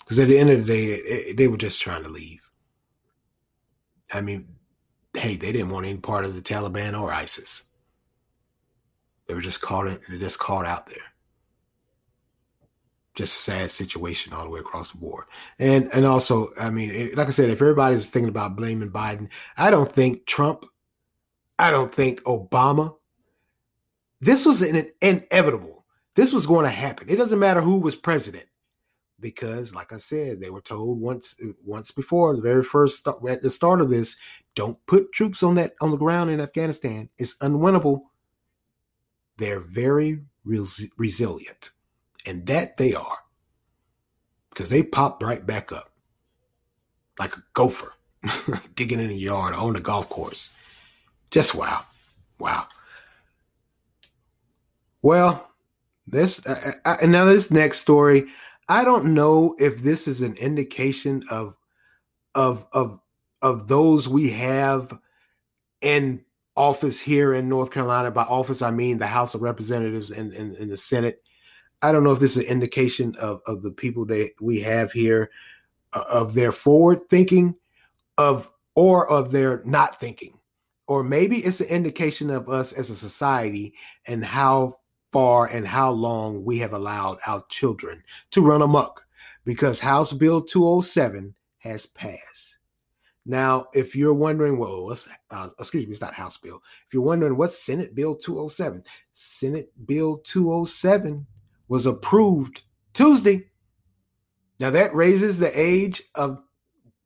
Because 0.00 0.18
at 0.18 0.28
the 0.28 0.38
end 0.38 0.50
of 0.50 0.66
the 0.66 0.72
day, 0.72 1.32
they 1.34 1.48
were 1.48 1.56
just 1.56 1.80
trying 1.80 2.02
to 2.02 2.08
leave. 2.08 2.40
I 4.12 4.20
mean, 4.20 4.48
hey, 5.14 5.36
they 5.36 5.52
didn't 5.52 5.70
want 5.70 5.86
any 5.86 5.98
part 5.98 6.24
of 6.24 6.34
the 6.34 6.42
Taliban 6.42 7.00
or 7.00 7.12
ISIS. 7.12 7.62
They 9.26 9.34
were 9.34 9.40
just 9.40 9.60
caught 9.60 9.86
they 10.08 10.18
just 10.18 10.40
caught 10.40 10.66
out 10.66 10.88
there. 10.88 11.09
Just 13.20 13.42
sad 13.42 13.70
situation 13.70 14.32
all 14.32 14.44
the 14.44 14.50
way 14.50 14.60
across 14.60 14.90
the 14.90 14.98
board. 14.98 15.24
And 15.58 15.90
and 15.92 16.06
also, 16.06 16.48
I 16.58 16.70
mean, 16.70 17.10
like 17.14 17.28
I 17.28 17.30
said, 17.30 17.50
if 17.50 17.60
everybody's 17.60 18.08
thinking 18.08 18.28
about 18.28 18.56
blaming 18.56 18.90
Biden, 18.90 19.28
I 19.56 19.70
don't 19.70 19.90
think 19.90 20.26
Trump, 20.26 20.64
I 21.58 21.70
don't 21.70 21.92
think 21.92 22.22
Obama. 22.24 22.96
This 24.20 24.44
was 24.44 24.62
an 24.62 24.90
inevitable. 25.00 25.84
This 26.14 26.32
was 26.32 26.46
going 26.46 26.64
to 26.64 26.70
happen. 26.70 27.08
It 27.08 27.16
doesn't 27.16 27.38
matter 27.38 27.60
who 27.60 27.80
was 27.80 27.94
president 27.94 28.44
because 29.18 29.74
like 29.74 29.92
i 29.92 29.98
said 29.98 30.40
they 30.40 30.48
were 30.48 30.62
told 30.62 30.98
once 30.98 31.36
once 31.62 31.90
before 31.90 32.34
the 32.34 32.40
very 32.40 32.64
first 32.64 33.06
at 33.28 33.42
the 33.42 33.50
start 33.50 33.82
of 33.82 33.90
this 33.90 34.16
don't 34.54 34.78
put 34.86 35.12
troops 35.12 35.42
on 35.42 35.56
that 35.56 35.74
on 35.82 35.90
the 35.90 35.98
ground 35.98 36.30
in 36.30 36.40
afghanistan 36.40 37.06
it's 37.18 37.36
unwinnable 37.42 38.00
they're 39.40 39.60
very 39.60 40.20
res- 40.44 40.88
resilient. 40.96 41.72
And 42.26 42.46
that 42.46 42.76
they 42.76 42.94
are. 42.94 43.18
Because 44.50 44.68
they 44.68 44.82
pop 44.82 45.22
right 45.22 45.44
back 45.44 45.72
up 45.72 45.90
like 47.18 47.36
a 47.36 47.42
gopher 47.52 47.92
digging 48.74 48.98
in 48.98 49.08
the 49.08 49.14
yard 49.14 49.54
on 49.54 49.74
the 49.74 49.80
golf 49.80 50.08
course. 50.08 50.50
Just 51.30 51.54
wow. 51.54 51.82
Wow. 52.38 52.66
Well, 55.02 55.50
this, 56.06 56.44
uh, 56.46 56.72
uh, 56.84 56.96
and 57.00 57.12
now 57.12 57.24
this 57.24 57.50
next 57.50 57.78
story, 57.78 58.26
I 58.68 58.84
don't 58.84 59.14
know 59.14 59.54
if 59.58 59.82
this 59.82 60.08
is 60.08 60.22
an 60.22 60.34
indication 60.36 61.22
of, 61.30 61.54
of, 62.34 62.66
of, 62.72 63.00
of 63.42 63.68
those 63.68 64.08
we 64.08 64.30
have 64.30 64.98
in 65.80 66.24
office 66.56 67.00
here 67.00 67.34
in 67.34 67.48
North 67.48 67.70
Carolina. 67.70 68.10
By 68.10 68.24
office, 68.24 68.62
I 68.62 68.70
mean 68.70 68.98
the 68.98 69.06
House 69.06 69.34
of 69.34 69.42
Representatives 69.42 70.10
and, 70.10 70.32
and, 70.32 70.54
and 70.56 70.70
the 70.70 70.76
Senate. 70.76 71.22
I 71.82 71.92
don't 71.92 72.04
know 72.04 72.12
if 72.12 72.20
this 72.20 72.36
is 72.36 72.44
an 72.44 72.50
indication 72.50 73.14
of, 73.20 73.40
of 73.46 73.62
the 73.62 73.70
people 73.70 74.04
that 74.06 74.32
we 74.40 74.60
have 74.60 74.92
here, 74.92 75.30
uh, 75.92 76.04
of 76.10 76.34
their 76.34 76.52
forward 76.52 77.08
thinking, 77.08 77.56
of 78.18 78.50
or 78.74 79.08
of 79.10 79.30
their 79.30 79.62
not 79.64 79.98
thinking, 79.98 80.38
or 80.86 81.02
maybe 81.02 81.38
it's 81.38 81.60
an 81.60 81.68
indication 81.68 82.30
of 82.30 82.48
us 82.48 82.72
as 82.72 82.90
a 82.90 82.96
society 82.96 83.74
and 84.06 84.24
how 84.24 84.78
far 85.12 85.46
and 85.46 85.66
how 85.66 85.90
long 85.90 86.44
we 86.44 86.58
have 86.58 86.72
allowed 86.72 87.18
our 87.26 87.44
children 87.48 88.02
to 88.30 88.42
run 88.42 88.62
amok, 88.62 89.04
because 89.44 89.80
House 89.80 90.12
Bill 90.12 90.40
207 90.42 91.34
has 91.58 91.86
passed. 91.86 92.58
Now, 93.26 93.66
if 93.74 93.94
you're 93.94 94.14
wondering, 94.14 94.58
well, 94.58 94.84
what's, 94.84 95.08
uh, 95.30 95.48
excuse 95.58 95.86
me, 95.86 95.92
it's 95.92 96.00
not 96.00 96.14
House 96.14 96.36
Bill. 96.36 96.62
If 96.86 96.94
you're 96.94 97.02
wondering 97.02 97.36
what's 97.36 97.62
Senate 97.62 97.94
Bill 97.94 98.14
207, 98.14 98.82
Senate 99.12 99.70
Bill 99.86 100.18
207 100.18 101.26
was 101.70 101.86
approved 101.86 102.60
Tuesday. 102.92 103.46
Now, 104.58 104.68
that 104.68 104.94
raises 104.94 105.38
the 105.38 105.50
age 105.58 106.02
of 106.14 106.42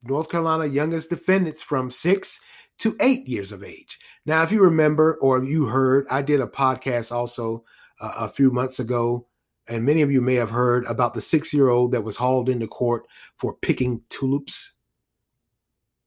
North 0.03 0.29
Carolina 0.29 0.65
youngest 0.65 1.09
defendants 1.09 1.61
from 1.61 1.89
six 1.89 2.41
to 2.79 2.97
eight 2.99 3.25
years 3.29 3.53
of 3.53 3.63
age. 3.63 3.97
Now, 4.25 4.43
if 4.43 4.51
you 4.51 4.61
remember 4.61 5.17
or 5.21 5.41
you 5.41 5.67
heard, 5.67 6.05
I 6.11 6.21
did 6.21 6.41
a 6.41 6.47
podcast 6.47 7.13
also 7.13 7.63
uh, 8.01 8.15
a 8.17 8.27
few 8.27 8.51
months 8.51 8.81
ago, 8.81 9.27
and 9.69 9.85
many 9.85 10.01
of 10.01 10.11
you 10.11 10.19
may 10.19 10.35
have 10.35 10.49
heard 10.49 10.83
about 10.87 11.13
the 11.13 11.21
six 11.21 11.53
year 11.53 11.69
old 11.69 11.93
that 11.93 12.03
was 12.03 12.17
hauled 12.17 12.49
into 12.49 12.67
court 12.67 13.07
for 13.37 13.53
picking 13.53 14.01
tulips 14.09 14.73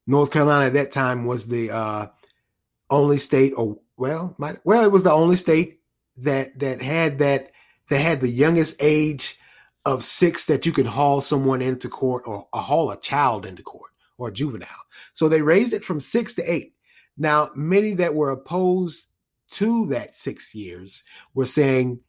North 0.08 0.30
Carolina 0.30 0.64
at 0.64 0.72
that 0.72 0.90
time 0.90 1.26
was 1.26 1.46
the 1.46 1.70
uh, 1.70 2.06
only 2.88 3.18
state, 3.18 3.52
or 3.56 3.78
well, 3.98 4.34
might, 4.38 4.58
well, 4.64 4.82
it 4.82 4.90
was 4.90 5.02
the 5.02 5.12
only 5.12 5.36
state 5.36 5.80
that 6.16 6.58
that 6.58 6.80
had 6.80 7.18
that 7.18 7.52
that 7.88 8.00
had 8.00 8.20
the 8.20 8.28
youngest 8.28 8.76
age 8.80 9.38
of 9.84 10.04
six 10.04 10.44
that 10.46 10.66
you 10.66 10.72
could 10.72 10.86
haul 10.86 11.20
someone 11.20 11.62
into 11.62 11.88
court 11.88 12.24
or, 12.26 12.46
or 12.52 12.60
haul 12.60 12.90
a 12.90 13.00
child 13.00 13.46
into 13.46 13.62
court 13.62 13.90
or 14.18 14.30
juvenile. 14.30 14.68
So 15.12 15.28
they 15.28 15.42
raised 15.42 15.72
it 15.72 15.84
from 15.84 16.00
six 16.00 16.34
to 16.34 16.52
eight. 16.52 16.74
Now, 17.16 17.50
many 17.54 17.94
that 17.94 18.14
were 18.14 18.30
opposed 18.30 19.08
to 19.52 19.86
that 19.86 20.14
six 20.14 20.54
years 20.54 21.02
were 21.34 21.46
saying, 21.46 22.00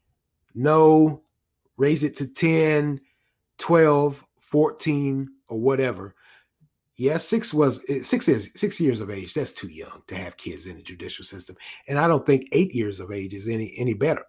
no, 0.54 1.22
raise 1.76 2.04
it 2.04 2.16
to 2.18 2.26
10, 2.26 3.00
12, 3.58 4.24
14, 4.40 5.28
or 5.48 5.60
whatever. 5.60 6.14
Yeah, 6.96 7.16
six 7.16 7.54
was 7.54 7.80
eh, 7.88 8.02
six 8.02 8.28
is 8.28 8.50
six 8.54 8.78
years 8.78 9.00
of 9.00 9.10
age. 9.10 9.32
That's 9.32 9.52
too 9.52 9.68
young 9.68 10.02
to 10.08 10.14
have 10.16 10.36
kids 10.36 10.66
in 10.66 10.76
the 10.76 10.82
judicial 10.82 11.24
system, 11.24 11.56
and 11.88 11.98
I 11.98 12.06
don't 12.06 12.26
think 12.26 12.48
eight 12.52 12.74
years 12.74 13.00
of 13.00 13.10
age 13.10 13.32
is 13.32 13.48
any 13.48 13.72
any 13.78 13.94
better. 13.94 14.26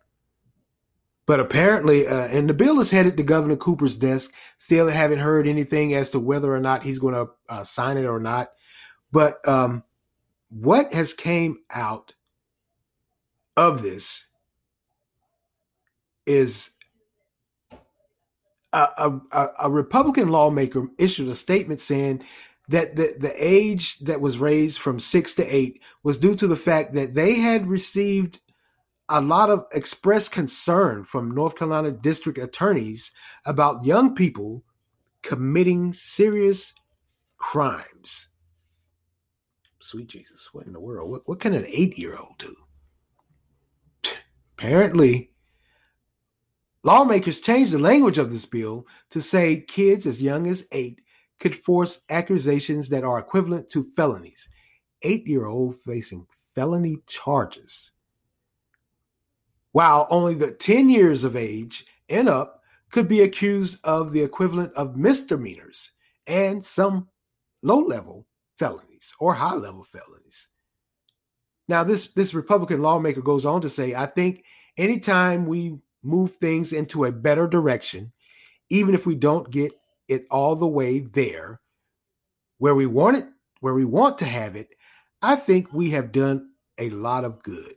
But 1.27 1.39
apparently, 1.39 2.07
uh, 2.07 2.27
and 2.27 2.49
the 2.49 2.53
bill 2.53 2.79
is 2.79 2.91
headed 2.91 3.15
to 3.17 3.23
Governor 3.23 3.55
Cooper's 3.55 3.95
desk. 3.95 4.33
Still 4.57 4.87
haven't 4.87 5.19
heard 5.19 5.47
anything 5.47 5.93
as 5.93 6.09
to 6.11 6.19
whether 6.19 6.53
or 6.53 6.59
not 6.59 6.83
he's 6.83 6.99
going 6.99 7.13
to 7.13 7.29
uh, 7.47 7.63
sign 7.63 7.97
it 7.97 8.05
or 8.05 8.19
not. 8.19 8.51
But 9.11 9.47
um, 9.47 9.83
what 10.49 10.93
has 10.93 11.13
came 11.13 11.59
out 11.69 12.15
of 13.55 13.81
this 13.83 14.27
is 16.25 16.71
a, 18.73 18.87
a, 19.31 19.47
a, 19.63 19.69
Republican 19.69 20.29
lawmaker 20.29 20.87
issued 20.97 21.27
a 21.27 21.35
statement 21.35 21.81
saying 21.81 22.23
that 22.69 22.95
the, 22.95 23.13
the 23.19 23.33
age 23.37 23.99
that 23.99 24.21
was 24.21 24.37
raised 24.37 24.79
from 24.79 24.99
six 24.99 25.33
to 25.33 25.43
eight 25.43 25.81
was 26.03 26.17
due 26.17 26.35
to 26.35 26.47
the 26.47 26.55
fact 26.55 26.93
that 26.93 27.13
they 27.13 27.35
had 27.35 27.67
received 27.67 28.39
a 29.11 29.21
lot 29.21 29.49
of 29.49 29.65
expressed 29.73 30.31
concern 30.31 31.03
from 31.03 31.31
North 31.31 31.57
Carolina 31.57 31.91
district 31.91 32.37
attorneys 32.37 33.11
about 33.45 33.85
young 33.85 34.15
people 34.15 34.63
committing 35.21 35.91
serious 35.91 36.73
crimes. 37.37 38.29
Sweet 39.79 40.07
Jesus, 40.07 40.49
what 40.53 40.65
in 40.65 40.73
the 40.73 40.79
world? 40.79 41.11
What, 41.11 41.27
what 41.27 41.39
can 41.41 41.53
an 41.53 41.65
eight 41.67 41.97
year 41.97 42.15
old 42.15 42.37
do? 42.37 42.55
Apparently, 44.57 45.31
lawmakers 46.83 47.41
changed 47.41 47.73
the 47.73 47.79
language 47.79 48.17
of 48.17 48.31
this 48.31 48.45
bill 48.45 48.87
to 49.09 49.19
say 49.19 49.65
kids 49.67 50.05
as 50.05 50.21
young 50.21 50.47
as 50.47 50.65
eight 50.71 51.01
could 51.39 51.55
force 51.55 52.01
accusations 52.09 52.87
that 52.89 53.03
are 53.03 53.19
equivalent 53.19 53.69
to 53.71 53.89
felonies. 53.95 54.47
Eight 55.01 55.27
year 55.27 55.47
old 55.47 55.81
facing 55.81 56.27
felony 56.55 56.97
charges. 57.07 57.91
While 59.71 60.07
only 60.09 60.35
the 60.35 60.51
10 60.51 60.89
years 60.89 61.23
of 61.23 61.35
age 61.35 61.85
and 62.09 62.27
up 62.27 62.61
could 62.91 63.07
be 63.07 63.21
accused 63.21 63.79
of 63.85 64.11
the 64.11 64.21
equivalent 64.21 64.73
of 64.73 64.97
misdemeanors 64.97 65.91
and 66.27 66.63
some 66.63 67.07
low 67.63 67.79
level 67.79 68.27
felonies 68.59 69.13
or 69.19 69.33
high 69.33 69.55
level 69.55 69.83
felonies. 69.83 70.47
Now, 71.67 71.83
this, 71.83 72.07
this 72.07 72.33
Republican 72.33 72.81
lawmaker 72.81 73.21
goes 73.21 73.45
on 73.45 73.61
to 73.61 73.69
say, 73.69 73.95
I 73.95 74.05
think 74.05 74.43
anytime 74.77 75.45
we 75.45 75.79
move 76.03 76.35
things 76.35 76.73
into 76.73 77.05
a 77.05 77.11
better 77.11 77.47
direction, 77.47 78.11
even 78.69 78.93
if 78.93 79.05
we 79.05 79.15
don't 79.15 79.49
get 79.49 79.71
it 80.07 80.25
all 80.29 80.55
the 80.55 80.67
way 80.67 80.99
there 80.99 81.61
where 82.57 82.75
we 82.75 82.85
want 82.85 83.17
it, 83.17 83.25
where 83.61 83.73
we 83.73 83.85
want 83.85 84.17
to 84.19 84.25
have 84.25 84.55
it, 84.55 84.75
I 85.21 85.35
think 85.35 85.71
we 85.71 85.91
have 85.91 86.11
done 86.11 86.49
a 86.77 86.89
lot 86.89 87.23
of 87.23 87.41
good. 87.41 87.73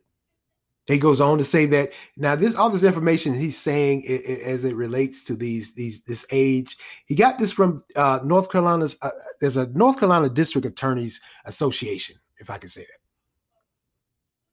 He 0.86 0.98
goes 0.98 1.20
on 1.20 1.38
to 1.38 1.44
say 1.44 1.64
that 1.66 1.92
now 2.16 2.36
this 2.36 2.54
all 2.54 2.68
this 2.68 2.82
information 2.82 3.32
he's 3.32 3.56
saying 3.56 4.06
as 4.06 4.66
it 4.66 4.76
relates 4.76 5.24
to 5.24 5.34
these 5.34 5.74
these 5.74 6.02
this 6.02 6.26
age. 6.30 6.76
He 7.06 7.14
got 7.14 7.38
this 7.38 7.52
from 7.52 7.82
uh, 7.96 8.20
North 8.22 8.50
Carolina's. 8.50 8.96
Uh, 9.00 9.10
there's 9.40 9.56
a 9.56 9.66
North 9.68 9.98
Carolina 9.98 10.28
District 10.28 10.66
Attorneys 10.66 11.20
Association, 11.46 12.16
if 12.38 12.50
I 12.50 12.58
can 12.58 12.68
say 12.68 12.82
that. 12.82 12.98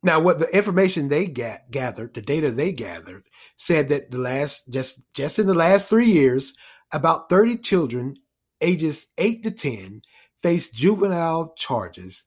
Now, 0.04 0.20
what 0.20 0.40
the 0.40 0.48
information 0.56 1.10
they 1.10 1.28
get, 1.28 1.70
gathered, 1.70 2.14
the 2.14 2.22
data 2.22 2.50
they 2.50 2.72
gathered, 2.72 3.28
said 3.58 3.90
that 3.90 4.10
the 4.10 4.18
last 4.18 4.70
just 4.70 5.14
just 5.14 5.38
in 5.38 5.48
the 5.48 5.54
last 5.54 5.90
three 5.90 6.10
years, 6.10 6.54
about 6.94 7.30
30 7.30 7.58
children 7.58 8.16
ages 8.62 9.08
8 9.18 9.44
to 9.44 9.52
10 9.52 10.02
faced 10.42 10.74
juvenile 10.74 11.54
charges 11.58 12.24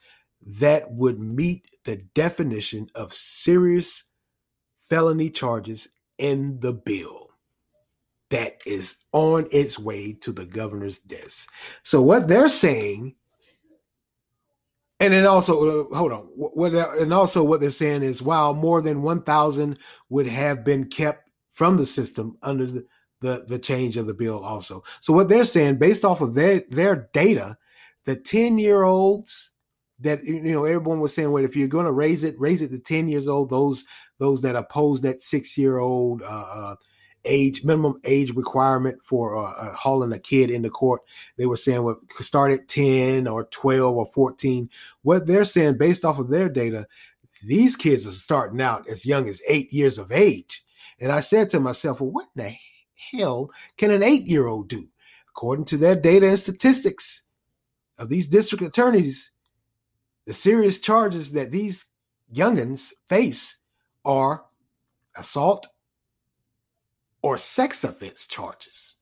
that 0.46 0.92
would 0.92 1.18
meet 1.18 1.66
the 1.84 1.96
definition 2.14 2.88
of 2.94 3.12
serious 3.12 4.04
felony 4.88 5.30
charges 5.30 5.88
in 6.18 6.60
the 6.60 6.72
bill 6.72 7.28
that 8.30 8.60
is 8.66 8.96
on 9.12 9.46
its 9.52 9.78
way 9.78 10.12
to 10.12 10.32
the 10.32 10.46
governor's 10.46 10.98
desk. 10.98 11.50
So 11.82 12.02
what 12.02 12.28
they're 12.28 12.48
saying 12.48 13.14
and 15.00 15.12
then 15.12 15.26
also 15.26 15.84
uh, 15.84 15.96
hold 15.96 16.12
on 16.12 16.22
what 16.34 16.72
and 16.72 17.12
also 17.12 17.42
what 17.42 17.60
they're 17.60 17.70
saying 17.70 18.02
is 18.02 18.22
while 18.22 18.54
more 18.54 18.80
than 18.80 19.02
1000 19.02 19.78
would 20.08 20.26
have 20.26 20.64
been 20.64 20.86
kept 20.86 21.28
from 21.52 21.76
the 21.76 21.86
system 21.86 22.36
under 22.42 22.66
the 22.66 22.86
the 23.20 23.44
the 23.48 23.58
change 23.58 23.96
of 23.96 24.06
the 24.06 24.14
bill 24.14 24.40
also. 24.40 24.82
So 25.00 25.12
what 25.12 25.28
they're 25.28 25.44
saying, 25.44 25.76
based 25.76 26.04
off 26.04 26.20
of 26.20 26.34
their 26.34 26.62
their 26.68 27.08
data, 27.12 27.56
the 28.04 28.16
10 28.16 28.58
year 28.58 28.82
olds 28.82 29.50
that 30.00 30.24
you 30.24 30.40
know 30.40 30.64
everyone 30.64 31.00
was 31.00 31.14
saying, 31.14 31.30
well, 31.30 31.44
if 31.44 31.56
you're 31.56 31.68
going 31.68 31.86
to 31.86 31.92
raise 31.92 32.24
it, 32.24 32.38
raise 32.38 32.62
it 32.62 32.70
to 32.70 32.78
10 32.78 33.08
years 33.08 33.28
old. 33.28 33.50
Those 33.50 33.84
those 34.18 34.40
that 34.42 34.56
oppose 34.56 35.00
that 35.02 35.22
six 35.22 35.56
year 35.56 35.78
old 35.78 36.22
uh, 36.22 36.46
uh, 36.54 36.74
age 37.24 37.64
minimum 37.64 38.00
age 38.04 38.34
requirement 38.34 38.98
for 39.02 39.36
uh, 39.36 39.52
uh, 39.52 39.74
hauling 39.74 40.12
a 40.12 40.18
kid 40.18 40.50
into 40.50 40.70
court, 40.70 41.02
they 41.36 41.46
were 41.46 41.56
saying 41.56 41.82
well, 41.82 42.00
start 42.20 42.52
at 42.52 42.68
10 42.68 43.26
or 43.26 43.44
12 43.44 43.96
or 43.96 44.06
14. 44.14 44.68
What 45.02 45.26
they're 45.26 45.44
saying, 45.44 45.78
based 45.78 46.04
off 46.04 46.18
of 46.18 46.28
their 46.28 46.48
data, 46.48 46.86
these 47.42 47.76
kids 47.76 48.06
are 48.06 48.12
starting 48.12 48.60
out 48.60 48.88
as 48.88 49.06
young 49.06 49.28
as 49.28 49.42
eight 49.48 49.72
years 49.72 49.98
of 49.98 50.12
age. 50.12 50.64
And 51.00 51.12
I 51.12 51.20
said 51.20 51.50
to 51.50 51.60
myself, 51.60 52.00
well, 52.00 52.10
what 52.10 52.28
in 52.36 52.44
the 52.44 52.54
hell 53.18 53.50
can 53.76 53.90
an 53.90 54.02
eight 54.02 54.26
year 54.26 54.46
old 54.46 54.68
do? 54.68 54.82
According 55.28 55.64
to 55.66 55.76
their 55.76 55.96
data 55.96 56.28
and 56.28 56.38
statistics 56.38 57.22
of 57.98 58.08
these 58.08 58.26
district 58.26 58.62
attorneys, 58.62 59.30
the 60.26 60.34
serious 60.34 60.78
charges 60.78 61.32
that 61.32 61.50
these 61.50 61.86
youngins 62.32 62.92
face 63.08 63.58
are 64.04 64.44
assault 65.16 65.66
or 67.22 67.38
sex 67.38 67.84
offense 67.84 68.26
charges. 68.26 68.94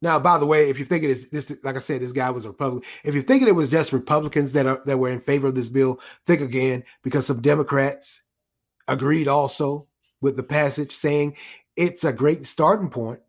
Now, 0.00 0.18
by 0.18 0.38
the 0.38 0.46
way, 0.46 0.70
if 0.70 0.78
you're 0.78 0.86
thinking 0.86 1.08
this, 1.08 1.28
this, 1.30 1.64
like 1.64 1.74
I 1.74 1.80
said, 1.80 2.00
this 2.00 2.12
guy 2.12 2.30
was 2.30 2.44
a 2.44 2.50
Republican. 2.50 2.88
If 3.02 3.14
you're 3.14 3.24
thinking 3.24 3.48
it 3.48 3.54
was 3.54 3.70
just 3.70 3.92
Republicans 3.92 4.52
that 4.52 4.66
are 4.66 4.80
that 4.86 4.98
were 4.98 5.10
in 5.10 5.20
favor 5.20 5.48
of 5.48 5.56
this 5.56 5.68
bill, 5.68 6.00
think 6.24 6.40
again 6.40 6.84
because 7.02 7.26
some 7.26 7.40
Democrats 7.40 8.22
agreed 8.86 9.26
also 9.26 9.88
with 10.20 10.36
the 10.36 10.42
passage, 10.42 10.92
saying 10.92 11.36
it's 11.76 12.04
a 12.04 12.12
great 12.12 12.44
starting 12.46 12.90
point 12.90 13.20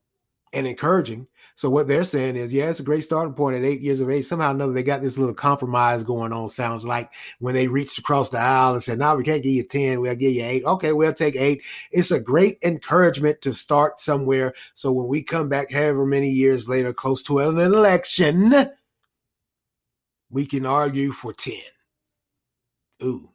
and 0.53 0.67
encouraging. 0.67 1.27
So 1.59 1.69
what 1.69 1.89
they're 1.89 2.05
saying 2.05 2.37
is, 2.37 2.53
yeah, 2.53 2.69
it's 2.69 2.79
a 2.79 2.83
great 2.83 3.03
starting 3.03 3.33
point 3.33 3.57
at 3.57 3.65
eight 3.65 3.81
years 3.81 3.99
of 3.99 4.09
age. 4.09 4.23
Somehow 4.23 4.51
or 4.51 4.55
another, 4.55 4.71
they 4.71 4.81
got 4.81 5.01
this 5.01 5.17
little 5.17 5.35
compromise 5.35 6.05
going 6.05 6.31
on. 6.31 6.47
Sounds 6.47 6.85
like 6.85 7.11
when 7.39 7.53
they 7.53 7.67
reached 7.67 7.97
across 7.97 8.29
the 8.29 8.37
aisle 8.37 8.75
and 8.75 8.81
said, 8.81 8.97
"No, 8.97 9.13
we 9.17 9.25
can't 9.25 9.43
give 9.43 9.51
you 9.51 9.63
ten. 9.63 9.99
We'll 9.99 10.15
give 10.15 10.31
you 10.31 10.45
eight. 10.45 10.63
Okay, 10.63 10.93
we'll 10.93 11.11
take 11.11 11.35
eight. 11.35 11.61
It's 11.91 12.11
a 12.11 12.19
great 12.21 12.59
encouragement 12.63 13.41
to 13.41 13.51
start 13.51 13.99
somewhere. 13.99 14.53
So 14.73 14.93
when 14.93 15.09
we 15.09 15.21
come 15.21 15.49
back, 15.49 15.69
however 15.69 16.05
many 16.05 16.29
years 16.29 16.69
later, 16.69 16.93
close 16.93 17.21
to 17.23 17.39
an 17.39 17.59
election, 17.59 18.53
we 20.29 20.45
can 20.45 20.65
argue 20.65 21.11
for 21.11 21.33
ten. 21.33 21.59
Ooh, 23.03 23.33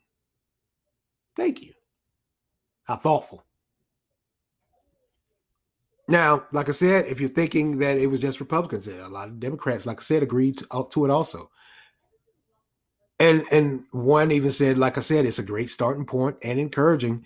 thank 1.37 1.61
you. 1.61 1.75
How 2.85 2.97
thoughtful. 2.97 3.45
Now, 6.09 6.45
like 6.53 6.69
I 6.69 6.73
said, 6.73 7.07
if 7.07 7.21
you're 7.21 7.31
thinking 7.31 7.79
that 7.79 7.97
it 7.97 8.09
was 8.09 8.21
just 8.21 8.40
Republicans, 8.40 8.87
a 8.87 9.09
lot 9.09 9.29
of 9.29 9.40
Democrats, 9.40 9.87
like 9.87 10.01
I 10.01 10.03
said, 10.03 10.23
agreed 10.23 10.59
to, 10.59 10.67
uh, 10.71 10.83
to 10.90 11.05
it 11.05 11.11
also. 11.11 11.51
And 13.19 13.45
and 13.53 13.85
one 13.93 14.33
even 14.33 14.51
said, 14.51 14.77
like 14.77 14.99
I 14.99 15.01
said, 15.01 15.25
it's 15.25 15.38
a 15.38 15.45
great 15.45 15.71
starting 15.71 16.05
point 16.05 16.37
and 16.43 16.59
encouraging. 16.59 17.25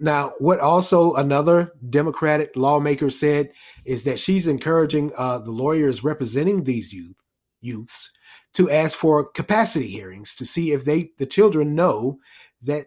Now, 0.00 0.32
what 0.38 0.60
also 0.60 1.14
another 1.14 1.72
Democratic 1.90 2.52
lawmaker 2.56 3.10
said 3.10 3.52
is 3.84 4.04
that 4.04 4.18
she's 4.18 4.46
encouraging 4.46 5.12
uh, 5.16 5.38
the 5.38 5.50
lawyers 5.50 6.02
representing 6.02 6.64
these 6.64 6.92
youth 6.92 7.16
youths 7.60 8.10
to 8.54 8.70
ask 8.70 8.96
for 8.96 9.24
capacity 9.30 9.88
hearings 9.88 10.34
to 10.36 10.44
see 10.44 10.72
if 10.72 10.84
they 10.84 11.10
the 11.18 11.26
children 11.26 11.74
know 11.74 12.18
that 12.62 12.86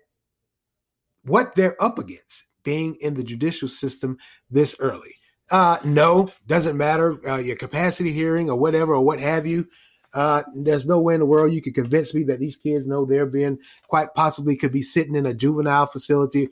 what 1.24 1.56
they're 1.56 1.82
up 1.82 2.00
against 2.00 2.46
being 2.63 2.96
in 3.02 3.13
the 3.13 3.24
judicial 3.24 3.67
system 3.67 4.17
this 4.50 4.76
early. 4.80 5.13
Uh, 5.52 5.78
no, 5.84 6.32
doesn't 6.48 6.78
matter. 6.78 7.20
Uh, 7.30 7.38
your 7.38 7.58
capacity 7.58 8.12
hearing 8.12 8.50
or 8.50 8.56
whatever 8.56 8.94
or 8.96 9.02
what 9.02 9.20
have 9.20 9.46
you. 9.46 9.68
Uh, 10.14 10.44
there's 10.56 10.86
no 10.86 11.00
way 11.00 11.14
in 11.14 11.20
the 11.20 11.26
world 11.26 11.54
you 11.54 11.62
could 11.62 11.76
convince 11.76 12.14
me 12.14 12.24
that 12.24 12.40
these 12.40 12.56
kids 12.56 12.88
know 12.88 13.06
they're 13.06 13.26
being 13.26 13.58
quite 13.88 14.14
possibly 14.14 14.56
could 14.56 14.72
be 14.72 14.82
sitting 14.82 15.16
in 15.16 15.26
a 15.26 15.34
juvenile 15.34 15.86
facility 15.86 16.50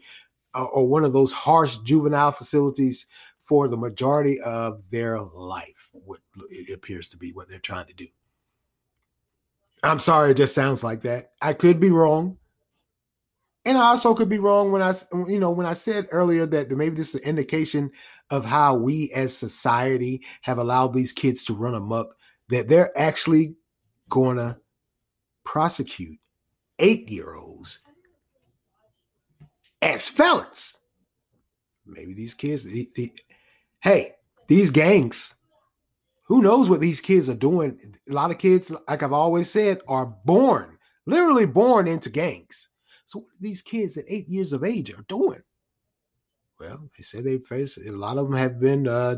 uh, 0.53 0.65
or 0.65 0.87
one 0.87 1.03
of 1.03 1.13
those 1.13 1.33
harsh 1.33 1.77
juvenile 1.79 2.31
facilities 2.31 3.05
for 3.45 3.67
the 3.67 3.77
majority 3.77 4.39
of 4.41 4.81
their 4.91 5.19
life. 5.19 5.89
What 5.91 6.19
it 6.49 6.73
appears 6.73 7.09
to 7.09 7.17
be 7.17 7.31
what 7.31 7.49
they're 7.49 7.59
trying 7.59 7.87
to 7.87 7.93
do. 7.93 8.07
I'm 9.81 9.99
sorry, 9.99 10.31
it 10.31 10.37
just 10.37 10.55
sounds 10.55 10.83
like 10.83 11.01
that. 11.01 11.31
I 11.41 11.53
could 11.53 11.79
be 11.79 11.89
wrong. 11.89 12.37
And 13.65 13.77
I 13.77 13.87
also 13.87 14.13
could 14.13 14.29
be 14.29 14.39
wrong 14.39 14.71
when 14.71 14.81
I, 14.81 14.93
you 15.27 15.37
know, 15.37 15.51
when 15.51 15.65
I 15.65 15.73
said 15.73 16.07
earlier 16.11 16.45
that 16.45 16.71
maybe 16.71 16.95
this 16.95 17.09
is 17.09 17.21
an 17.21 17.27
indication 17.27 17.91
of 18.31 18.45
how 18.45 18.75
we 18.75 19.11
as 19.15 19.35
society 19.35 20.23
have 20.41 20.57
allowed 20.57 20.93
these 20.93 21.11
kids 21.11 21.45
to 21.45 21.53
run 21.53 21.73
amok, 21.75 22.15
that 22.49 22.67
they're 22.67 22.97
actually 22.97 23.55
going 24.09 24.37
to 24.37 24.57
prosecute 25.43 26.17
eight 26.79 27.09
year 27.09 27.35
olds 27.35 27.79
as 29.81 30.07
felons. 30.07 30.77
Maybe 31.85 32.13
these 32.13 32.33
kids, 32.33 32.63
the, 32.63 32.89
the, 32.95 33.11
hey, 33.79 34.13
these 34.47 34.71
gangs, 34.71 35.35
who 36.27 36.41
knows 36.41 36.69
what 36.69 36.81
these 36.81 37.01
kids 37.01 37.29
are 37.29 37.35
doing? 37.35 37.79
A 38.07 38.13
lot 38.13 38.29
of 38.31 38.37
kids, 38.37 38.71
like 38.87 39.01
I've 39.01 39.13
always 39.13 39.49
said, 39.49 39.79
are 39.87 40.05
born, 40.25 40.77
literally 41.07 41.47
born 41.47 41.87
into 41.87 42.09
gangs. 42.09 42.69
So, 43.05 43.19
what 43.19 43.29
are 43.29 43.41
these 43.41 43.63
kids 43.63 43.97
at 43.97 44.05
eight 44.07 44.27
years 44.27 44.53
of 44.53 44.63
age 44.63 44.91
are 44.91 45.05
doing? 45.07 45.41
Well, 46.59 46.89
they 46.97 47.03
say 47.03 47.21
they 47.21 47.37
face 47.37 47.77
a 47.77 47.91
lot 47.91 48.17
of 48.17 48.27
them 48.27 48.37
have 48.37 48.59
been 48.59 48.87
uh, 48.87 49.17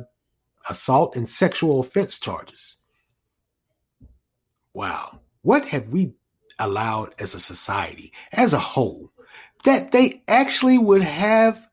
assault 0.70 1.16
and 1.16 1.28
sexual 1.28 1.80
offense 1.80 2.20
charges. 2.20 2.78
Wow. 4.74 5.22
What 5.42 5.68
have 5.70 5.88
we 5.90 6.14
allowed 6.60 7.16
as 7.20 7.34
a 7.34 7.40
society, 7.40 8.14
as 8.32 8.54
a 8.54 8.60
whole, 8.60 9.12
that 9.64 9.92
they 9.92 10.22
actually 10.28 10.78
would 10.78 11.02
have 11.02 11.68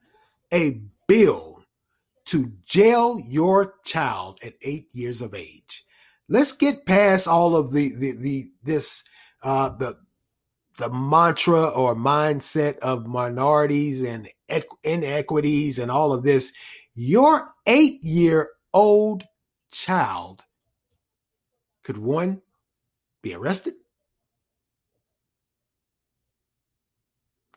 a 0.53 0.81
bill 1.07 1.65
to 2.27 2.53
jail 2.65 3.21
your 3.27 3.75
child 3.85 4.39
at 4.45 4.55
eight 4.63 4.89
years 4.93 5.23
of 5.23 5.35
age. 5.35 5.85
Let's 6.29 6.53
get 6.53 6.87
past 6.87 7.27
all 7.27 7.57
of 7.57 7.73
the 7.73 7.95
the, 7.95 8.13
the 8.21 8.45
this 8.63 9.03
uh, 9.43 9.71
the 9.71 9.97
the 10.79 10.89
mantra 10.91 11.67
or 11.69 11.95
mindset 11.95 12.79
of 12.79 13.07
minorities 13.07 14.01
and 14.03 14.29
inequities 14.85 15.79
and 15.79 15.91
all 15.91 16.13
of 16.13 16.23
this. 16.23 16.53
Your 16.95 17.53
eight 17.67 18.03
year 18.03 18.51
old 18.73 19.25
child 19.73 20.45
could 21.83 21.99
one 21.99 22.43
be 23.23 23.35
arrested, 23.35 23.75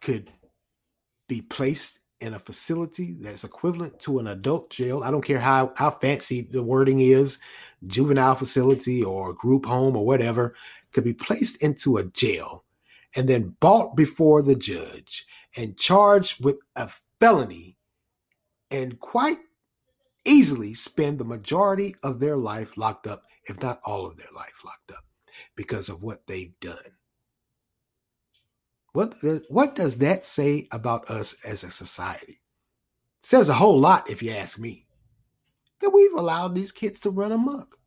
could 0.01 0.31
be 1.29 1.41
placed 1.41 1.99
in 2.19 2.34
a 2.34 2.39
facility 2.39 3.15
that's 3.19 3.43
equivalent 3.43 3.99
to 3.99 4.17
an 4.17 4.27
adult 4.27 4.71
jail. 4.71 5.03
I 5.03 5.12
don't 5.12 5.23
care 5.23 5.39
how, 5.39 5.73
how 5.75 5.91
fancy 5.91 6.41
the 6.41 6.63
wording 6.63 6.99
is, 6.99 7.38
juvenile 7.86 8.36
facility 8.36 9.03
or 9.03 9.34
group 9.34 9.67
home 9.67 9.95
or 9.95 10.05
whatever, 10.05 10.55
could 10.91 11.03
be 11.03 11.13
placed 11.13 11.62
into 11.62 11.97
a 11.97 12.03
jail 12.03 12.65
and 13.15 13.28
then 13.28 13.56
brought 13.60 13.95
before 13.95 14.41
the 14.41 14.56
judge 14.56 15.26
and 15.58 15.78
charged 15.78 16.43
with 16.43 16.58
a 16.76 16.89
felony 17.19 17.78
and 18.69 19.00
quite 19.00 19.39
easily 20.26 20.74
spend 20.74 21.19
the 21.19 21.26
majority 21.26 21.95
of 22.04 22.19
their 22.19 22.38
life 22.38 22.78
locked 22.78 23.08
up, 23.08 23.24
if 23.45 23.60
not 23.62 23.82
all 23.84 24.06
of 24.06 24.17
their 24.17 24.32
life 24.36 24.54
locked 24.63 24.91
up, 24.91 25.04
because 25.56 25.89
of 25.89 26.02
what 26.04 26.26
they've 26.28 26.58
done. 26.60 26.78
What, 28.93 29.15
what 29.50 29.76
does 29.76 29.97
that 29.97 30.26
say 30.26 30.67
about 30.71 31.10
us 31.10 31.36
as 31.45 31.63
a 31.63 31.71
society? 31.71 32.41
It 33.21 33.26
says 33.26 33.50
a 33.50 33.54
whole 33.54 33.80
lot, 33.80 34.10
if 34.10 34.21
you 34.21 34.32
ask 34.32 34.60
me, 34.60 34.86
that 35.80 35.91
we've 35.91 36.13
allowed 36.13 36.56
these 36.56 36.71
kids 36.71 37.00
to 37.02 37.10
run 37.10 37.32
amok. 37.32 37.78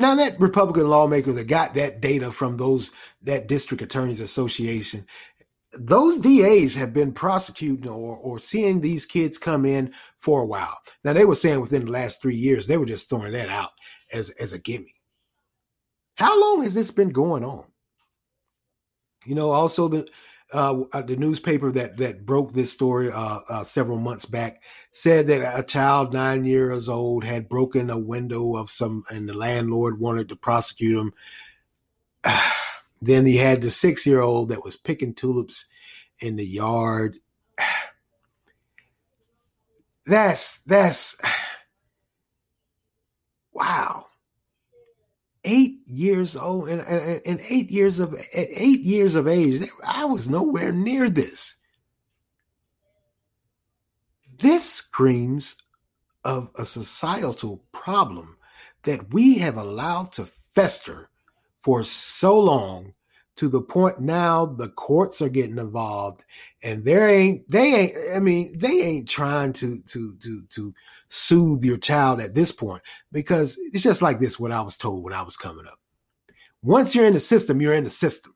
Now 0.00 0.14
that 0.14 0.40
Republican 0.40 0.88
lawmaker 0.88 1.30
that 1.32 1.46
got 1.46 1.74
that 1.74 2.00
data 2.00 2.32
from 2.32 2.56
those 2.56 2.90
that 3.20 3.46
district 3.46 3.82
attorneys 3.82 4.20
association, 4.20 5.04
those 5.72 6.16
DAs 6.16 6.74
have 6.76 6.94
been 6.94 7.12
prosecuting 7.12 7.86
or, 7.86 8.16
or 8.16 8.38
seeing 8.38 8.80
these 8.80 9.04
kids 9.04 9.36
come 9.36 9.66
in 9.66 9.92
for 10.16 10.40
a 10.40 10.46
while. 10.46 10.78
Now 11.04 11.12
they 11.12 11.26
were 11.26 11.34
saying 11.34 11.60
within 11.60 11.84
the 11.84 11.90
last 11.90 12.22
three 12.22 12.34
years, 12.34 12.66
they 12.66 12.78
were 12.78 12.86
just 12.86 13.10
throwing 13.10 13.32
that 13.32 13.50
out 13.50 13.72
as, 14.10 14.30
as 14.30 14.54
a 14.54 14.58
gimme. 14.58 14.94
How 16.14 16.40
long 16.40 16.62
has 16.62 16.72
this 16.72 16.90
been 16.90 17.10
going 17.10 17.44
on? 17.44 17.64
You 19.26 19.34
know, 19.34 19.50
also 19.50 19.88
the 19.88 20.08
uh, 20.52 20.82
uh, 20.92 21.02
the 21.02 21.16
newspaper 21.16 21.70
that 21.72 21.96
that 21.96 22.26
broke 22.26 22.52
this 22.52 22.70
story 22.70 23.10
uh, 23.10 23.40
uh, 23.48 23.64
several 23.64 23.98
months 23.98 24.24
back 24.24 24.62
said 24.92 25.26
that 25.28 25.58
a 25.58 25.62
child 25.62 26.12
nine 26.12 26.44
years 26.44 26.88
old 26.88 27.24
had 27.24 27.48
broken 27.48 27.90
a 27.90 27.98
window 27.98 28.56
of 28.56 28.70
some, 28.70 29.04
and 29.10 29.28
the 29.28 29.34
landlord 29.34 30.00
wanted 30.00 30.28
to 30.28 30.36
prosecute 30.36 30.96
him. 30.96 31.12
then 33.02 33.26
he 33.26 33.36
had 33.36 33.60
the 33.60 33.70
six 33.70 34.04
year 34.04 34.20
old 34.20 34.48
that 34.48 34.64
was 34.64 34.76
picking 34.76 35.14
tulips 35.14 35.66
in 36.20 36.36
the 36.36 36.46
yard. 36.46 37.18
That's 40.06 40.58
that's 40.62 41.16
wow 43.52 44.06
eight 45.44 45.80
years 45.86 46.36
old 46.36 46.68
and, 46.68 46.82
and, 46.82 47.20
and, 47.24 47.40
eight 47.48 47.70
years 47.70 47.98
of 47.98 48.14
eight 48.34 48.80
years 48.80 49.14
of 49.14 49.26
age 49.26 49.62
i 49.86 50.04
was 50.04 50.28
nowhere 50.28 50.70
near 50.70 51.08
this. 51.08 51.54
This 54.38 54.70
screams 54.70 55.56
of 56.24 56.50
a 56.56 56.64
societal 56.64 57.64
problem 57.72 58.36
that 58.84 59.12
we 59.12 59.38
have 59.38 59.56
allowed 59.56 60.12
to 60.12 60.28
fester 60.54 61.10
for 61.62 61.84
so 61.84 62.38
long 62.38 62.94
to 63.36 63.48
the 63.48 63.62
point 63.62 63.98
now 63.98 64.44
the 64.44 64.68
courts 64.68 65.22
are 65.22 65.28
getting 65.28 65.58
involved 65.58 66.24
and 66.62 66.84
there 66.84 67.08
ain't 67.08 67.48
they 67.50 67.74
ain't 67.74 67.92
i 68.14 68.18
mean 68.18 68.52
they 68.58 68.82
ain't 68.82 69.08
trying 69.08 69.52
to 69.52 69.82
to 69.84 70.14
to 70.16 70.42
to 70.50 70.74
soothe 71.08 71.64
your 71.64 71.78
child 71.78 72.20
at 72.20 72.34
this 72.34 72.52
point 72.52 72.82
because 73.12 73.56
it's 73.72 73.82
just 73.82 74.02
like 74.02 74.20
this 74.20 74.38
what 74.38 74.52
i 74.52 74.60
was 74.60 74.76
told 74.76 75.02
when 75.02 75.12
i 75.12 75.22
was 75.22 75.36
coming 75.36 75.66
up. 75.66 75.78
Once 76.62 76.94
you're 76.94 77.06
in 77.06 77.14
the 77.14 77.20
system 77.20 77.60
you're 77.60 77.74
in 77.74 77.84
the 77.84 77.90
system. 77.90 78.34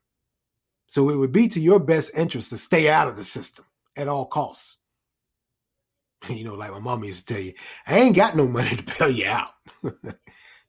So 0.86 1.10
it 1.10 1.16
would 1.16 1.32
be 1.32 1.48
to 1.48 1.60
your 1.60 1.80
best 1.80 2.12
interest 2.16 2.50
to 2.50 2.56
stay 2.56 2.88
out 2.88 3.08
of 3.08 3.16
the 3.16 3.24
system 3.24 3.64
at 3.96 4.08
all 4.08 4.26
costs. 4.26 4.76
You 6.28 6.44
know 6.44 6.54
like 6.54 6.72
my 6.72 6.78
mom 6.78 7.04
used 7.04 7.26
to 7.26 7.34
tell 7.34 7.42
you 7.42 7.52
i 7.86 7.98
ain't 7.98 8.16
got 8.16 8.36
no 8.36 8.48
money 8.48 8.76
to 8.76 8.98
bail 8.98 9.10
you 9.10 9.26
out. 9.26 9.50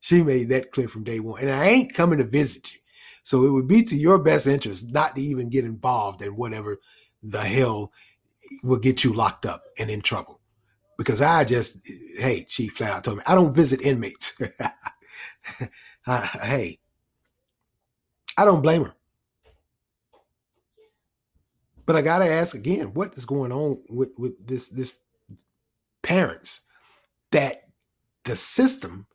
She 0.01 0.21
made 0.21 0.49
that 0.49 0.71
clear 0.71 0.88
from 0.88 1.03
day 1.03 1.19
one 1.19 1.41
and 1.41 1.49
i 1.49 1.65
ain't 1.65 1.93
coming 1.93 2.19
to 2.19 2.25
visit 2.25 2.73
you 2.73 2.79
so 3.25 3.43
it 3.43 3.49
would 3.49 3.67
be 3.67 3.81
to 3.81 3.95
your 3.95 4.19
best 4.19 4.45
interest 4.45 4.88
not 4.91 5.15
to 5.15 5.21
even 5.21 5.49
get 5.49 5.65
involved 5.65 6.21
in 6.21 6.35
whatever 6.35 6.77
the 7.23 7.41
hell 7.41 7.91
will 8.63 8.77
get 8.77 9.03
you 9.03 9.13
locked 9.13 9.47
up 9.47 9.63
and 9.79 9.89
in 9.89 9.99
trouble. 9.99 10.39
Because 10.95 11.23
I 11.23 11.43
just, 11.43 11.79
hey, 12.19 12.45
Chief 12.47 12.73
flat 12.73 12.91
out 12.91 13.03
told 13.03 13.17
me, 13.17 13.23
I 13.25 13.33
don't 13.33 13.55
visit 13.55 13.81
inmates. 13.81 14.39
hey, 16.05 16.77
I 18.38 18.45
don't 18.45 18.61
blame 18.61 18.83
her. 18.83 18.93
But 21.88 21.95
I 21.95 22.03
gotta 22.03 22.29
ask 22.29 22.55
again, 22.55 22.93
what 22.93 23.17
is 23.17 23.25
going 23.25 23.51
on 23.51 23.81
with, 23.89 24.11
with 24.19 24.45
this 24.45 24.67
this 24.67 24.97
parents 26.03 26.61
that 27.31 27.63
the 28.23 28.35
system 28.35 29.07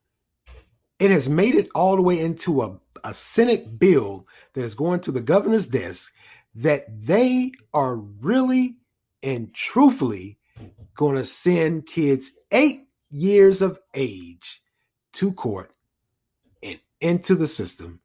it 0.99 1.13
has 1.13 1.29
made 1.29 1.55
it 1.55 1.69
all 1.77 1.95
the 1.95 2.03
way 2.03 2.19
into 2.19 2.63
a 2.63 2.79
a 3.05 3.15
Senate 3.15 3.79
bill 3.79 4.27
that 4.55 4.63
is 4.63 4.75
going 4.75 5.01
to 5.01 5.13
the 5.13 5.21
governor's 5.21 5.67
desk 5.67 6.13
that 6.55 6.83
they 6.89 7.53
are 7.73 7.97
really 7.97 8.77
and 9.23 9.53
truthfully 9.55 10.39
going 10.95 11.17
to 11.17 11.25
send 11.25 11.87
kids 11.87 12.33
eight 12.51 12.89
years 13.11 13.63
of 13.63 13.79
age 13.95 14.63
to 15.13 15.33
court 15.33 15.73
and 16.63 16.81
into 17.01 17.35
the 17.35 17.47
system 17.47 18.01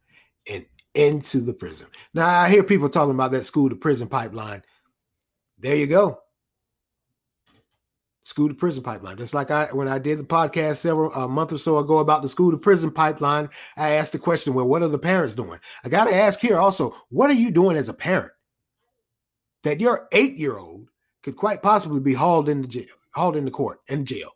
and 0.52 0.66
into 0.94 1.42
the 1.42 1.54
prison. 1.54 1.88
Now, 2.14 2.28
I 2.28 2.50
hear 2.50 2.64
people 2.64 2.90
talking 2.90 3.16
about 3.16 3.32
that 3.32 3.44
school 3.44 3.70
to 3.70 3.76
prison 3.76 4.08
pipeline. 4.08 4.64
There 5.58 5.76
you 5.76 5.88
go 5.88 6.20
school 8.26 8.50
to 8.50 8.56
prison 8.56 8.84
pipeline. 8.84 9.18
Just 9.18 9.34
like 9.34 9.52
I 9.52 9.68
when 9.68 9.88
I 9.88 10.00
did 10.00 10.20
the 10.20 10.24
podcast 10.24 10.78
several 10.78 11.14
a 11.14 11.28
month 11.28 11.54
or 11.54 11.58
so 11.58 11.78
ago 11.78 12.00
about 12.00 12.24
the 12.24 12.28
school 12.28 12.52
to 12.52 12.58
prison 12.58 12.92
pipeline, 12.92 13.50
I 13.78 13.92
asked 13.92 14.12
the 14.12 14.20
question, 14.20 14.54
well, 14.54 14.68
what 14.68 14.82
are 14.82 14.88
the 14.88 15.00
parents 15.00 15.36
doing? 15.36 15.60
I 15.84 15.90
got 15.90 16.06
to 16.06 16.16
ask 16.16 16.40
here 16.40 16.58
also, 16.58 16.96
what 17.10 17.30
are 17.30 17.34
you 17.34 17.52
doing 17.52 17.78
as 17.78 17.88
a 17.88 17.94
parent 17.94 18.32
that 19.64 19.80
your 19.80 20.08
eight 20.12 20.38
year 20.38 20.58
old 20.58 20.90
could 21.24 21.36
quite 21.36 21.62
possibly 21.62 22.02
be 22.02 22.14
hauled 22.14 22.50
into 22.50 22.68
jail, 22.68 22.96
hauled 23.14 23.36
into 23.36 23.52
court 23.52 23.80
in 23.88 24.06
jail? 24.06 24.32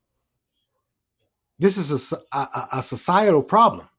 This 1.57 1.75
is 1.77 2.13
a, 2.13 2.37
a, 2.37 2.67
a 2.73 2.83
societal 2.83 3.43
problem. 3.43 3.89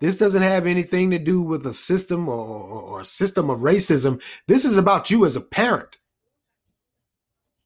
This 0.00 0.16
doesn't 0.16 0.42
have 0.42 0.66
anything 0.66 1.10
to 1.10 1.18
do 1.18 1.42
with 1.42 1.66
a 1.66 1.72
system 1.72 2.28
or, 2.28 2.46
or, 2.46 2.82
or 2.82 3.04
system 3.04 3.50
of 3.50 3.60
racism. 3.60 4.22
This 4.46 4.64
is 4.64 4.76
about 4.76 5.10
you 5.10 5.24
as 5.24 5.34
a 5.34 5.40
parent. 5.40 5.96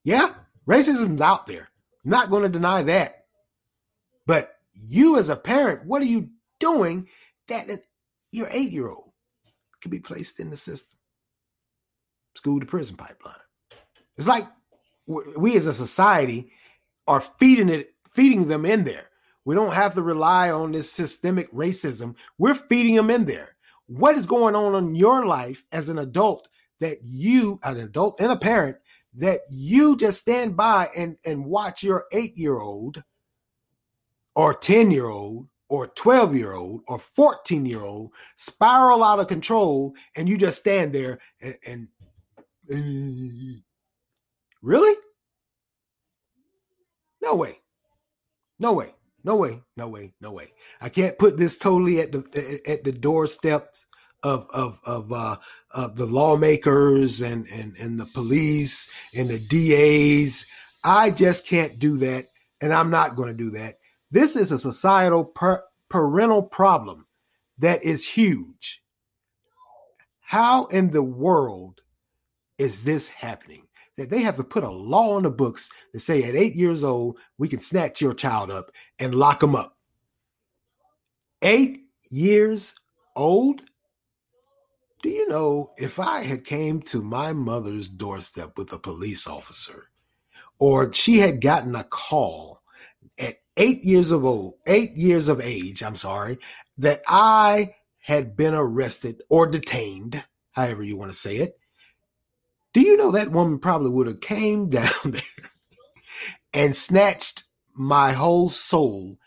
Yeah, 0.02 0.33
Racism's 0.72 1.20
out 1.20 1.46
there. 1.46 1.68
I'm 2.04 2.11
not 2.11 2.30
going 2.30 2.42
to 2.42 2.48
deny 2.48 2.82
that. 2.82 3.24
But 4.26 4.54
you 4.72 5.18
as 5.18 5.28
a 5.28 5.37
parent, 5.37 5.85
what 5.85 6.02
are 6.02 6.06
you 6.06 6.30
doing 6.58 7.08
that 7.48 7.68
your 8.30 8.46
eight 8.50 8.70
year 8.70 8.88
old 8.88 9.11
can 9.82 9.90
be 9.90 9.98
placed 9.98 10.40
in 10.40 10.48
the 10.48 10.56
system. 10.56 10.96
School 12.37 12.61
to 12.61 12.66
prison 12.66 12.96
pipeline. 12.96 13.35
It's 14.16 14.28
like 14.28 14.46
we 15.06 15.56
as 15.56 15.66
a 15.66 15.74
society 15.74 16.52
are 17.06 17.20
feeding 17.20 17.68
it, 17.68 17.94
feeding 18.11 18.48
them 18.48 18.64
in 18.64 18.85
there. 18.85 19.11
We 19.44 19.54
don't 19.54 19.74
have 19.74 19.94
to 19.94 20.02
rely 20.02 20.50
on 20.50 20.72
this 20.72 20.90
systemic 20.90 21.52
racism. 21.52 22.14
We're 22.38 22.54
feeding 22.54 22.94
them 22.94 23.11
in 23.11 23.24
there. 23.24 23.56
What 23.87 24.16
is 24.16 24.26
going 24.26 24.54
on 24.54 24.74
in 24.76 24.94
your 24.94 25.26
life 25.26 25.64
as 25.72 25.88
an 25.88 25.98
adult 25.98 26.48
that 26.80 26.98
you, 27.02 27.58
an 27.64 27.78
adult 27.78 28.20
and 28.20 28.30
a 28.30 28.37
parent, 28.37 28.76
that 29.14 29.40
you 29.51 29.96
just 29.96 30.20
stand 30.20 30.57
by 30.57 30.88
and, 30.96 31.16
and 31.25 31.44
watch 31.44 31.83
your 31.83 32.07
eight 32.12 32.37
year 32.37 32.59
old 32.59 33.03
or 34.35 34.55
10 34.55 34.90
year 34.90 35.09
old 35.09 35.48
or 35.68 35.88
12 35.88 36.37
year 36.37 36.53
old 36.53 36.83
or 36.88 36.98
14 36.98 37.66
year 37.66 37.83
old 37.83 38.12
spiral 38.37 39.03
out 39.05 39.20
of 39.20 39.29
control 39.29 39.94
and 40.16 40.29
you 40.29 40.37
just 40.37 40.61
stand 40.61 40.92
there 40.92 41.18
and, 41.40 41.57
and 41.66 41.88
really? 44.62 44.96
No 47.20 47.37
way. 47.37 47.59
No 48.59 48.72
way. 48.72 48.94
No 49.25 49.37
way. 49.37 49.62
No 49.77 49.88
way. 49.88 50.12
No 50.20 50.33
way. 50.33 50.53
I 50.81 50.88
can't 50.88 51.18
put 51.18 51.37
this 51.37 51.57
totally 51.57 52.01
at 52.01 52.12
the 52.12 52.61
at 52.66 52.85
the 52.85 52.92
doorsteps 52.92 53.87
of 54.22 54.46
of 54.53 54.79
of 54.85 55.12
uh 55.12 55.37
of 55.74 55.96
the 55.96 56.06
lawmakers 56.06 57.20
and 57.20 57.46
and 57.48 57.76
and 57.76 57.98
the 57.98 58.06
police 58.06 58.90
and 59.14 59.30
the 59.30 59.38
DAs. 59.38 60.46
I 60.85 61.11
just 61.11 61.46
can't 61.46 61.78
do 61.78 61.96
that 61.98 62.26
and 62.62 62.72
I'm 62.72 62.90
not 62.90 63.16
going 63.16 63.28
to 63.28 63.35
do 63.35 63.50
that. 63.50 63.78
This 64.11 64.37
is 64.37 64.52
a 64.52 64.58
societal 64.58 65.24
per, 65.24 65.62
parental 65.88 66.42
problem 66.42 67.06
that 67.58 67.85
is 67.85 68.06
huge. 68.06 68.82
How 70.20 70.66
in 70.66 70.90
the 70.90 71.02
world 71.02 71.82
is 72.56 72.82
this 72.82 73.08
happening? 73.08 73.66
That 73.98 74.08
they 74.08 74.22
have 74.22 74.37
to 74.37 74.44
put 74.44 74.64
a 74.64 74.70
law 74.70 75.16
on 75.16 75.24
the 75.24 75.30
books 75.30 75.68
that 75.92 76.00
say 76.00 76.22
at 76.22 76.35
eight 76.35 76.54
years 76.54 76.82
old, 76.82 77.18
we 77.37 77.48
can 77.48 77.61
snatch 77.61 78.00
your 78.00 78.14
child 78.14 78.50
up 78.50 78.70
and 78.98 79.14
lock 79.14 79.40
them 79.40 79.54
up. 79.54 79.76
Eight 81.42 81.82
years 82.11 82.74
old? 83.16 83.62
Do 85.02 85.08
you 85.10 85.28
know 85.28 85.72
if 85.76 85.98
I 85.98 86.22
had 86.22 86.44
came 86.44 86.80
to 86.82 87.02
my 87.02 87.32
mother's 87.32 87.88
doorstep 87.88 88.56
with 88.56 88.72
a 88.72 88.78
police 88.78 89.26
officer 89.26 89.88
or 90.60 90.92
she 90.92 91.18
had 91.18 91.40
gotten 91.40 91.74
a 91.74 91.82
call 91.82 92.62
at 93.18 93.38
eight 93.56 93.84
years 93.84 94.12
of 94.12 94.24
old, 94.24 94.54
eight 94.64 94.96
years 94.96 95.28
of 95.28 95.40
age, 95.40 95.82
I'm 95.82 95.96
sorry, 95.96 96.38
that 96.78 97.02
I 97.08 97.74
had 97.98 98.36
been 98.36 98.54
arrested 98.54 99.22
or 99.28 99.48
detained, 99.48 100.24
however 100.52 100.84
you 100.84 100.96
want 100.96 101.10
to 101.10 101.18
say 101.18 101.36
it, 101.38 101.58
do 102.72 102.80
you 102.80 102.96
know 102.96 103.10
that 103.10 103.32
woman 103.32 103.58
probably 103.58 103.90
would 103.90 104.06
have 104.06 104.20
came 104.20 104.68
down 104.68 104.92
there 105.04 105.22
and 106.54 106.76
snatched 106.76 107.42
my 107.74 108.12
whole 108.12 108.48
soul 108.48 109.18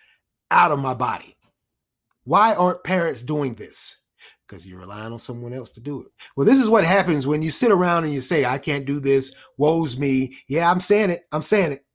out 0.49 0.71
of 0.71 0.79
my 0.79 0.93
body? 0.93 1.35
Why 2.23 2.55
aren't 2.55 2.85
parents 2.85 3.21
doing 3.21 3.55
this? 3.55 3.97
Because 4.47 4.65
you're 4.65 4.79
relying 4.79 5.11
on 5.11 5.19
someone 5.19 5.53
else 5.53 5.71
to 5.71 5.79
do 5.79 6.01
it. 6.01 6.07
Well, 6.35 6.45
this 6.45 6.61
is 6.61 6.69
what 6.69 6.85
happens 6.85 7.25
when 7.25 7.41
you 7.41 7.49
sit 7.49 7.71
around 7.71 8.03
and 8.03 8.13
you 8.13 8.21
say, 8.21 8.45
I 8.45 8.59
can't 8.59 8.85
do 8.85 8.99
this, 8.99 9.33
woes 9.57 9.97
me. 9.97 10.37
Yeah, 10.47 10.69
I'm 10.69 10.79
saying 10.79 11.09
it. 11.09 11.25
I'm 11.31 11.41
saying 11.41 11.71
it. 11.71 11.85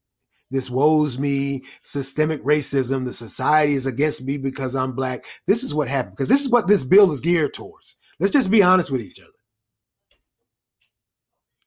This 0.51 0.69
woes 0.69 1.17
me, 1.17 1.63
systemic 1.83 2.43
racism, 2.45 3.05
the 3.05 3.13
society 3.13 3.75
is 3.75 3.87
against 3.87 4.25
me 4.25 4.37
because 4.37 4.75
I'm 4.75 4.93
black. 4.93 5.25
This 5.47 5.63
is 5.63 5.75
what 5.75 5.87
happened 5.87 6.17
because 6.17 6.29
this 6.29 6.41
is 6.41 6.49
what 6.49 6.67
this 6.67 6.83
bill 6.83 7.13
is 7.13 7.21
geared 7.21 7.55
towards. 7.55 7.97
Let's 8.19 8.33
just 8.33 8.51
be 8.51 8.63
honest 8.63 8.91
with 8.91 9.01
each 9.01 9.21
other. 9.21 9.31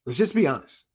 Let's 0.06 0.18
just 0.18 0.36
be 0.36 0.48
honest. 0.48 0.86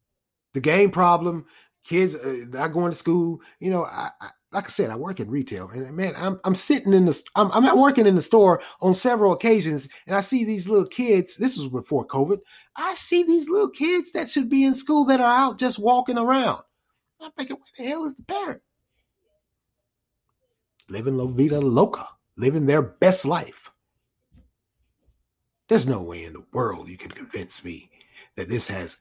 The 0.53 0.61
game 0.61 0.91
problem, 0.91 1.47
kids 1.83 2.15
uh, 2.15 2.45
not 2.51 2.75
going 2.75 2.91
to 2.91 2.97
school. 2.97 3.41
You 3.59 3.71
know, 3.71 3.85
I, 3.85 4.11
I, 4.21 4.31
like 4.51 4.65
I 4.65 4.69
said, 4.69 4.91
I 4.91 4.97
work 4.97 5.21
in 5.21 5.31
retail, 5.31 5.69
and 5.69 5.95
man, 5.95 6.15
I'm 6.17 6.41
I'm 6.45 6.55
sitting 6.55 6.95
in 6.95 7.05
the 7.05 7.21
I'm 7.35 7.51
I'm 7.53 7.79
working 7.79 8.07
in 8.07 8.15
the 8.15 8.23
store 8.23 8.63
on 8.81 8.95
several 8.95 9.33
occasions, 9.33 9.89
and 10.07 10.17
I 10.17 10.21
see 10.21 10.45
these 10.45 10.67
little 10.67 10.87
kids. 10.87 11.37
This 11.37 11.59
was 11.59 11.69
before 11.69 12.07
COVID. 12.07 12.39
I 12.77 12.95
see 12.95 13.23
these 13.23 13.49
little 13.51 13.69
kids 13.69 14.13
that 14.13 14.31
should 14.31 14.49
be 14.49 14.65
in 14.65 14.75
school 14.75 15.05
that 15.07 15.21
are 15.21 15.35
out 15.35 15.59
just 15.59 15.79
walking 15.79 16.17
around. 16.17 16.63
I'm 17.21 17.33
thinking, 17.33 17.57
where 17.57 17.73
the 17.77 17.91
hell 17.91 18.05
is 18.05 18.15
the 18.15 18.23
parent? 18.23 18.63
Living 20.89 21.19
La 21.19 21.27
Vida 21.27 21.61
Loca, 21.61 22.09
living 22.37 22.65
their 22.65 22.83
best 22.83 23.27
life. 23.27 23.71
There's 25.69 25.87
no 25.87 26.03
way 26.03 26.25
in 26.25 26.33
the 26.33 26.45
world 26.53 26.89
you 26.89 26.97
can 26.97 27.11
convince 27.11 27.63
me 27.63 27.91
that 28.37 28.49
this 28.49 28.69
has 28.69 28.99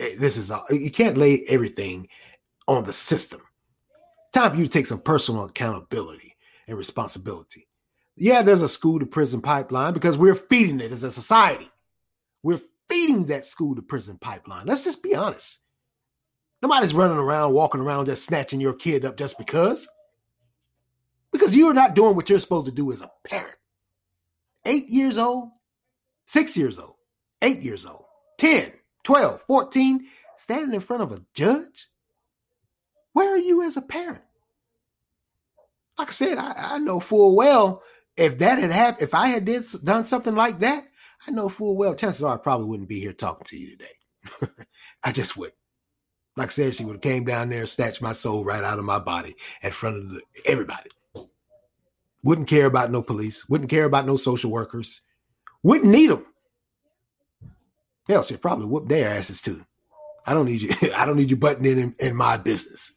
eh, 0.00 0.16
this 0.18 0.36
is 0.36 0.50
you 0.70 0.90
can't 0.90 1.16
lay 1.16 1.44
everything 1.48 2.08
on 2.66 2.82
the 2.82 2.92
system. 2.92 3.40
Time 4.32 4.52
for 4.52 4.56
you 4.56 4.64
to 4.64 4.70
take 4.70 4.86
some 4.86 5.00
personal 5.00 5.44
accountability 5.44 6.36
and 6.68 6.78
responsibility. 6.78 7.68
Yeah, 8.16 8.42
there's 8.42 8.62
a 8.62 8.68
school 8.68 8.98
to 9.00 9.06
prison 9.06 9.40
pipeline 9.40 9.92
because 9.92 10.16
we're 10.16 10.34
feeding 10.34 10.80
it 10.80 10.92
as 10.92 11.02
a 11.02 11.10
society. 11.10 11.68
We're 12.42 12.60
feeding 12.88 13.26
that 13.26 13.46
school 13.46 13.74
to 13.76 13.82
prison 13.82 14.18
pipeline. 14.18 14.66
Let's 14.66 14.84
just 14.84 15.02
be 15.02 15.14
honest. 15.14 15.60
Nobody's 16.62 16.94
running 16.94 17.18
around, 17.18 17.54
walking 17.54 17.80
around, 17.80 18.06
just 18.06 18.24
snatching 18.24 18.60
your 18.60 18.74
kid 18.74 19.04
up 19.04 19.16
just 19.16 19.38
because. 19.38 19.88
Because 21.32 21.56
you're 21.56 21.74
not 21.74 21.94
doing 21.94 22.16
what 22.16 22.28
you're 22.28 22.38
supposed 22.38 22.66
to 22.66 22.72
do 22.72 22.92
as 22.92 23.00
a 23.00 23.10
parent. 23.24 23.56
Eight 24.66 24.90
years 24.90 25.16
old, 25.16 25.50
six 26.26 26.56
years 26.56 26.78
old, 26.78 26.96
eight 27.40 27.62
years 27.62 27.86
old. 27.86 28.04
10, 28.38 28.72
12, 29.04 29.42
14, 29.46 30.06
standing 30.38 30.74
in 30.74 30.80
front 30.80 31.02
of 31.02 31.12
a 31.12 31.22
judge? 31.34 31.89
Where 33.12 33.34
are 33.34 33.38
you 33.38 33.62
as 33.62 33.76
a 33.76 33.82
parent? 33.82 34.22
Like 35.98 36.08
I 36.08 36.12
said, 36.12 36.38
I, 36.38 36.54
I 36.56 36.78
know 36.78 37.00
full 37.00 37.36
well 37.36 37.82
if 38.16 38.38
that 38.38 38.58
had 38.58 38.70
happened, 38.70 39.02
if 39.02 39.14
I 39.14 39.28
had 39.28 39.44
did 39.44 39.64
done 39.82 40.04
something 40.04 40.34
like 40.34 40.58
that, 40.60 40.84
I 41.26 41.30
know 41.30 41.48
full 41.48 41.76
well 41.76 41.94
chances 41.94 42.22
are 42.22 42.34
I 42.34 42.38
probably 42.38 42.66
wouldn't 42.66 42.88
be 42.88 43.00
here 43.00 43.12
talking 43.12 43.44
to 43.46 43.56
you 43.56 43.70
today. 43.70 44.54
I 45.02 45.12
just 45.12 45.36
wouldn't. 45.36 45.56
Like 46.36 46.48
I 46.48 46.50
said, 46.50 46.74
she 46.74 46.84
would 46.84 46.96
have 46.96 47.02
came 47.02 47.24
down 47.24 47.48
there 47.48 47.60
and 47.60 47.68
snatched 47.68 48.02
my 48.02 48.12
soul 48.12 48.44
right 48.44 48.62
out 48.62 48.78
of 48.78 48.84
my 48.84 48.98
body 48.98 49.34
in 49.62 49.72
front 49.72 49.96
of 49.96 50.10
the, 50.10 50.20
everybody. 50.44 50.90
Wouldn't 52.22 52.48
care 52.48 52.66
about 52.66 52.90
no 52.90 53.02
police. 53.02 53.48
Wouldn't 53.48 53.70
care 53.70 53.84
about 53.84 54.06
no 54.06 54.16
social 54.16 54.50
workers. 54.50 55.00
Wouldn't 55.62 55.90
need 55.90 56.10
them. 56.10 56.26
Hell, 58.06 58.22
she'll 58.22 58.38
probably 58.38 58.66
whoop 58.66 58.88
their 58.88 59.08
asses 59.08 59.40
too. 59.40 59.64
I 60.26 60.34
don't 60.34 60.46
need 60.46 60.62
you. 60.62 60.70
I 60.94 61.06
don't 61.06 61.16
need 61.16 61.30
you 61.30 61.36
butting 61.36 61.64
in, 61.64 61.78
in 61.78 61.94
in 61.98 62.16
my 62.16 62.36
business. 62.36 62.92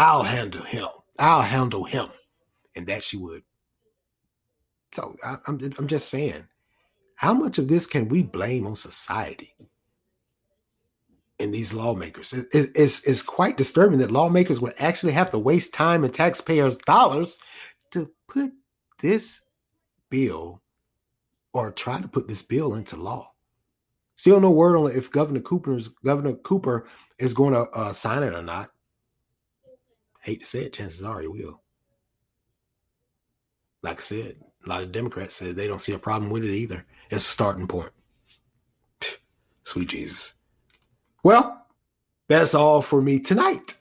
I'll 0.00 0.24
handle 0.24 0.62
him. 0.62 0.88
I'll 1.18 1.42
handle 1.42 1.84
him, 1.84 2.08
and 2.74 2.86
that 2.86 3.04
she 3.04 3.18
would. 3.18 3.42
So 4.94 5.16
I, 5.24 5.36
I'm 5.46 5.60
I'm 5.78 5.88
just 5.88 6.08
saying, 6.08 6.46
how 7.16 7.34
much 7.34 7.58
of 7.58 7.68
this 7.68 7.86
can 7.86 8.08
we 8.08 8.22
blame 8.22 8.66
on 8.66 8.76
society 8.76 9.54
and 11.38 11.52
these 11.52 11.74
lawmakers? 11.74 12.32
It, 12.32 12.46
it, 12.52 12.70
it's 12.74 13.04
it's 13.06 13.22
quite 13.22 13.58
disturbing 13.58 13.98
that 14.00 14.10
lawmakers 14.10 14.60
would 14.60 14.74
actually 14.78 15.12
have 15.12 15.30
to 15.32 15.38
waste 15.38 15.74
time 15.74 16.04
and 16.04 16.14
taxpayers' 16.14 16.78
dollars 16.78 17.38
to 17.92 18.10
put 18.28 18.52
this 19.02 19.42
bill 20.10 20.62
or 21.52 21.72
try 21.72 22.00
to 22.00 22.08
put 22.08 22.28
this 22.28 22.42
bill 22.42 22.74
into 22.74 22.96
law. 22.96 23.32
Still 24.16 24.40
no 24.40 24.50
word 24.50 24.76
on 24.78 24.92
if 24.92 25.12
Governor 25.12 25.40
Cooper's 25.40 25.88
Governor 25.88 26.34
Cooper 26.34 26.86
is 27.18 27.34
going 27.34 27.54
to 27.54 27.70
uh, 27.72 27.92
sign 27.92 28.22
it 28.22 28.34
or 28.34 28.42
not. 28.42 28.70
Hate 30.22 30.40
to 30.40 30.46
say 30.46 30.64
it, 30.64 30.72
chances 30.72 31.02
are 31.02 31.20
he 31.20 31.26
will. 31.26 31.62
Like 33.82 33.98
I 33.98 34.02
said, 34.02 34.36
a 34.64 34.68
lot 34.68 34.82
of 34.82 34.92
Democrats 34.92 35.34
said 35.34 35.56
they 35.56 35.66
don't 35.66 35.80
see 35.80 35.92
a 35.92 35.98
problem 35.98 36.30
with 36.30 36.44
it 36.44 36.52
either. 36.52 36.84
It's 37.10 37.26
a 37.26 37.30
starting 37.30 37.66
point. 37.66 37.90
Sweet 39.64 39.88
Jesus. 39.88 40.34
Well, 41.22 41.66
that's 42.28 42.54
all 42.54 42.82
for 42.82 43.00
me 43.00 43.18
tonight. 43.18 43.78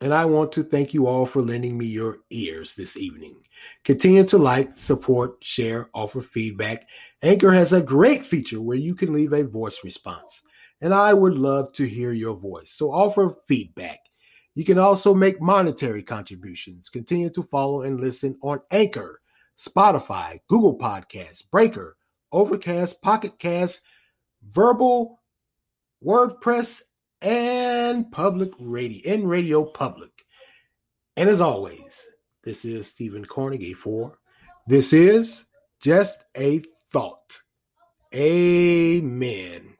And 0.00 0.12
I 0.12 0.24
want 0.26 0.52
to 0.52 0.62
thank 0.62 0.92
you 0.92 1.06
all 1.06 1.24
for 1.24 1.40
lending 1.40 1.78
me 1.78 1.86
your 1.86 2.18
ears 2.30 2.74
this 2.74 2.96
evening. 2.96 3.34
Continue 3.84 4.24
to 4.24 4.38
like, 4.38 4.76
support, 4.76 5.42
share, 5.42 5.88
offer 5.94 6.20
feedback. 6.20 6.86
Anchor 7.22 7.52
has 7.52 7.72
a 7.72 7.80
great 7.80 8.24
feature 8.24 8.60
where 8.60 8.76
you 8.76 8.94
can 8.94 9.14
leave 9.14 9.32
a 9.32 9.44
voice 9.44 9.80
response, 9.82 10.42
and 10.80 10.92
I 10.92 11.14
would 11.14 11.38
love 11.38 11.72
to 11.72 11.86
hear 11.86 12.12
your 12.12 12.36
voice. 12.36 12.72
So 12.72 12.92
offer 12.92 13.34
feedback. 13.48 14.00
You 14.56 14.64
can 14.64 14.78
also 14.78 15.14
make 15.14 15.38
monetary 15.38 16.02
contributions. 16.02 16.88
Continue 16.88 17.28
to 17.28 17.42
follow 17.42 17.82
and 17.82 18.00
listen 18.00 18.38
on 18.40 18.60
Anchor, 18.70 19.20
Spotify, 19.58 20.38
Google 20.48 20.78
Podcasts, 20.78 21.42
Breaker, 21.48 21.98
Overcast, 22.32 23.02
Pocket 23.02 23.38
Cast, 23.38 23.82
Verbal, 24.50 25.20
WordPress, 26.02 26.80
and 27.20 28.10
Public 28.10 28.50
Radio, 28.58 29.12
in 29.12 29.26
Radio 29.26 29.62
Public. 29.62 30.24
And 31.18 31.28
as 31.28 31.42
always, 31.42 32.08
this 32.42 32.64
is 32.64 32.86
Stephen 32.86 33.26
Cornegie 33.26 33.76
for 33.76 34.18
This 34.66 34.94
is 34.94 35.44
Just 35.82 36.24
a 36.34 36.62
Thought. 36.92 37.42
Amen. 38.14 39.75